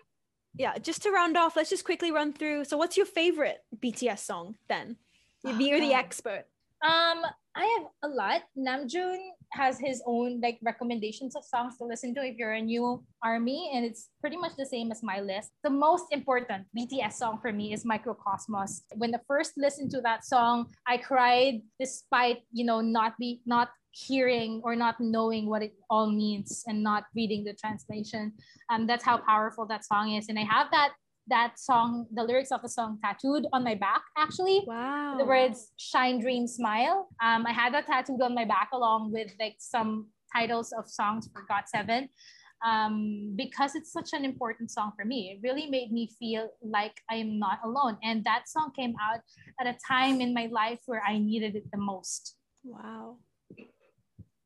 [0.57, 2.65] yeah, just to round off, let's just quickly run through.
[2.65, 4.97] So what's your favorite BTS song then?
[5.45, 6.45] Oh, You're the expert.
[6.85, 7.25] Um,
[7.57, 8.41] I have a lot.
[8.53, 9.17] Namjoon
[9.53, 13.71] has his own like recommendations of songs to listen to if you're a new army,
[13.73, 15.49] and it's pretty much the same as my list.
[15.63, 18.81] The most important BTS song for me is Mikrokosmos.
[18.93, 23.69] When the first listened to that song, I cried despite you know not be not
[23.89, 28.33] hearing or not knowing what it all means and not reading the translation.
[28.69, 30.93] Um, that's how powerful that song is, and I have that
[31.29, 35.15] that song, the lyrics of the song tattooed on my back actually Wow.
[35.17, 39.29] the words shine dream smile um i had that tattooed on my back along with
[39.39, 42.09] like some titles of songs for God seven
[42.65, 46.95] um because it's such an important song for me it really made me feel like
[47.11, 49.19] i am not alone and that song came out
[49.59, 53.17] at a time in my life where i needed it the most Wow.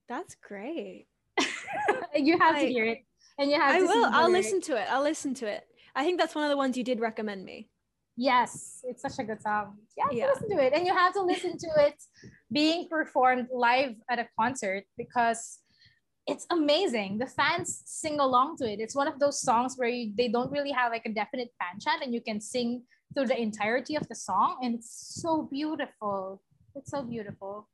[0.09, 1.07] That's great.
[2.15, 2.99] you have I- to hear it
[3.39, 4.05] and you have I to will.
[4.11, 4.85] I'll listen to it.
[4.91, 5.65] I'll listen to it.
[5.95, 7.69] I think that's one of the ones you did recommend me.
[8.17, 9.77] Yes, it's such a good song.
[9.97, 10.27] You have Yeah.
[10.27, 10.73] listen to it.
[10.73, 11.95] And you have to listen to it
[12.51, 15.59] being performed live at a concert because
[16.27, 17.17] it's amazing.
[17.17, 18.79] The fans sing along to it.
[18.79, 21.79] It's one of those songs where you, they don't really have like a definite fan
[21.79, 22.83] chant and you can sing
[23.13, 24.57] through the entirety of the song.
[24.61, 26.41] And it's so beautiful.
[26.75, 27.67] It's so beautiful.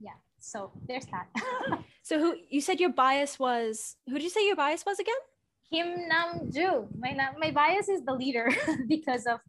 [0.00, 0.12] Yeah.
[0.38, 1.28] So there's that.
[2.04, 3.94] So who you said your bias was?
[4.08, 5.14] Who did you say your bias was again?
[5.72, 6.92] Kim Namjoon.
[7.00, 8.52] My my bias is the leader
[8.86, 9.40] because of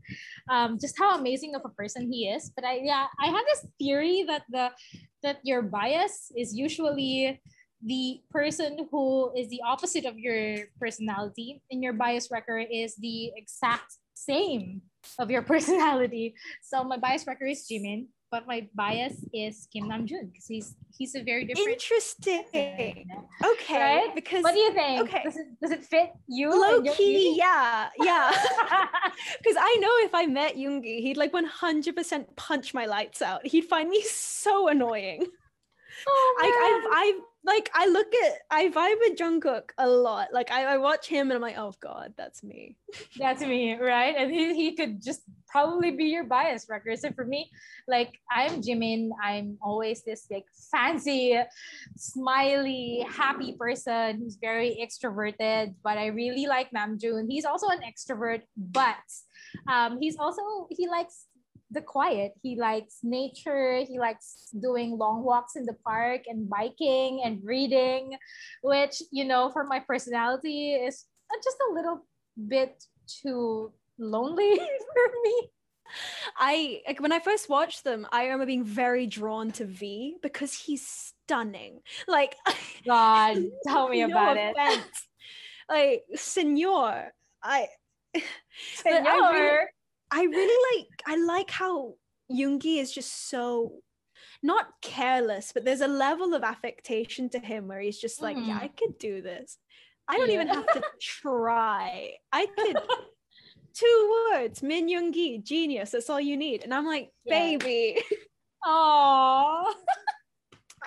[0.48, 2.50] um, just how amazing of a person he is.
[2.56, 4.72] But I yeah, I have this theory that the
[5.22, 7.44] that your bias is usually
[7.84, 13.36] the person who is the opposite of your personality, and your bias record is the
[13.36, 14.82] exact same
[15.20, 16.36] of your personality.
[16.64, 21.14] So my bias record is Jimin, but my bias is Kim Namjoon because he's he's
[21.14, 21.70] a very different.
[21.70, 22.44] Interesting.
[22.52, 23.06] person.
[23.46, 23.80] Okay.
[23.80, 24.16] Right?
[24.16, 25.02] Because What do you think?
[25.02, 25.22] Okay.
[25.24, 26.50] Does it, does it fit you?
[26.50, 28.32] low key, yeah, yeah.
[29.38, 33.46] Because I know if I met Yoongi, he'd like 100% punch my lights out.
[33.46, 35.28] He'd find me so annoying.
[36.08, 36.48] Oh, I.
[36.66, 40.30] I've, I've, like I look at I vibe with Jungkook a lot.
[40.32, 42.78] Like I, I watch him and I'm like, oh god, that's me.
[43.18, 44.14] That's me, right?
[44.16, 47.00] And he, he could just probably be your bias record.
[47.00, 47.50] So for me,
[47.88, 49.10] like I'm Jimin.
[49.22, 51.40] I'm always this like fancy,
[51.96, 55.74] smiley, happy person who's very extroverted.
[55.84, 57.26] But I really like Namjoon.
[57.30, 58.96] He's also an extrovert, but
[59.68, 61.26] um, he's also he likes
[61.74, 62.34] the quiet.
[62.42, 63.84] He likes nature.
[63.84, 68.18] He likes doing long walks in the park and biking and reading,
[68.62, 71.06] which, you know, for my personality is
[71.44, 72.06] just a little
[72.48, 74.56] bit too lonely
[74.94, 75.50] for me.
[76.38, 80.54] I like when I first watched them, I remember being very drawn to V because
[80.54, 81.82] he's stunning.
[82.08, 82.36] Like
[82.86, 84.86] God, tell me no about offense.
[85.70, 85.70] it.
[85.70, 87.14] Like Senor,
[87.44, 87.68] I
[88.76, 89.08] Senor.
[89.08, 89.68] I really,
[90.14, 91.96] I really like I like how
[92.32, 93.82] Yoongi is just so
[94.44, 98.48] not careless, but there's a level of affectation to him where he's just like, mm.
[98.48, 99.58] yeah, I could do this.
[100.08, 100.36] I don't yeah.
[100.36, 102.12] even have to try.
[102.32, 102.78] I could
[103.74, 105.92] two words, Min Yoongi, genius.
[105.92, 106.64] That's all you need.
[106.64, 107.40] And I'm like, yeah.
[107.40, 108.02] baby.
[108.66, 109.66] Aww.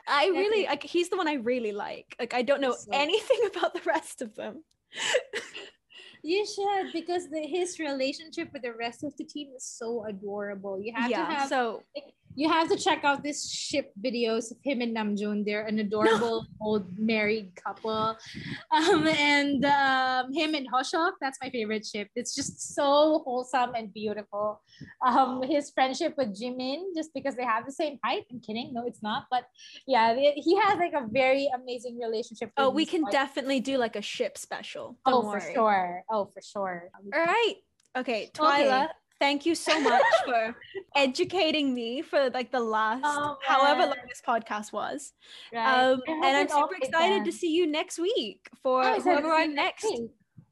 [0.08, 2.14] I really like he's the one I really like.
[2.20, 2.90] Like I don't know so.
[2.92, 4.62] anything about the rest of them.
[6.26, 10.80] You should because the, his relationship with the rest of the team is so adorable.
[10.82, 11.84] You have yeah, to have so
[12.36, 15.44] you have to check out this ship videos of him and Namjoon.
[15.44, 18.16] They're an adorable old married couple.
[18.70, 22.08] Um, and um, him and Hoseok, that's my favorite ship.
[22.14, 24.60] It's just so wholesome and beautiful.
[25.04, 28.24] Um, his friendship with Jimin, just because they have the same height.
[28.30, 28.74] I'm kidding.
[28.74, 29.24] No, it's not.
[29.30, 29.44] But
[29.86, 32.50] yeah, he has like a very amazing relationship.
[32.58, 34.98] Oh, we can definitely do like a ship special.
[35.06, 35.40] Don't oh, worry.
[35.40, 36.04] for sure.
[36.10, 36.90] Oh, for sure.
[37.14, 37.54] All right.
[37.96, 40.56] Okay, Twila, okay thank you so much for
[40.94, 45.12] educating me for like the last oh, however long this podcast was.
[45.52, 45.90] Right.
[45.90, 49.86] Um, and I'm super excited to see you next week for oh, whoever our next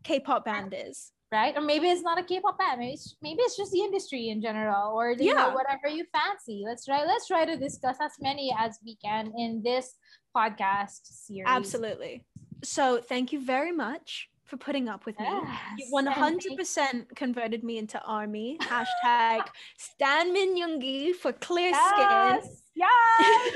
[0.03, 1.13] K-pop band is.
[1.33, 2.79] Right, or maybe it's not a K-pop band.
[2.79, 5.33] Maybe it's, maybe it's just the industry in general, or you yeah.
[5.33, 6.63] know, whatever you fancy.
[6.65, 7.05] Let's try.
[7.05, 9.97] Let's try to discuss as many as we can in this
[10.37, 11.47] podcast series.
[11.49, 12.25] Absolutely.
[12.63, 15.27] So, thank you very much for putting up with me.
[15.79, 18.59] you 100% converted me into army.
[18.61, 19.47] Hashtag
[19.79, 22.57] Stan Min Yoongi for clear yes, skin.
[22.77, 23.53] Yes.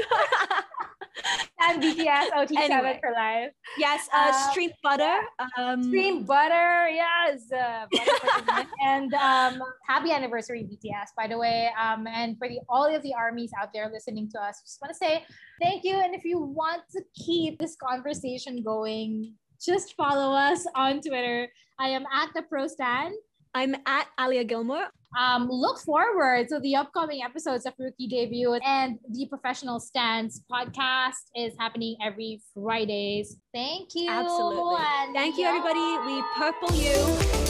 [1.60, 2.98] and BTS OT7 anyway.
[3.00, 3.50] for life.
[3.76, 5.18] Yes, uh, uh, Stream Butter.
[5.56, 7.42] Um, Stream Butter, yes.
[7.52, 11.70] Uh, butter and um, happy anniversary, BTS, by the way.
[11.80, 14.90] Um, and for the all of the armies out there listening to us, just want
[14.90, 15.24] to say
[15.62, 15.96] thank you.
[15.96, 19.34] And if you want to keep this conversation going,
[19.64, 21.48] just follow us on Twitter.
[21.78, 23.12] I am at the ProStan.
[23.54, 24.88] I'm at Aliya Gilmore.
[25.18, 31.32] Um, look forward to the upcoming episodes of Rookie Debut and the Professional Stance podcast
[31.34, 33.38] is happening every Fridays.
[33.54, 34.10] Thank you.
[34.10, 34.76] Absolutely.
[34.78, 35.98] And Thank you, everybody.
[36.06, 37.47] We purple you.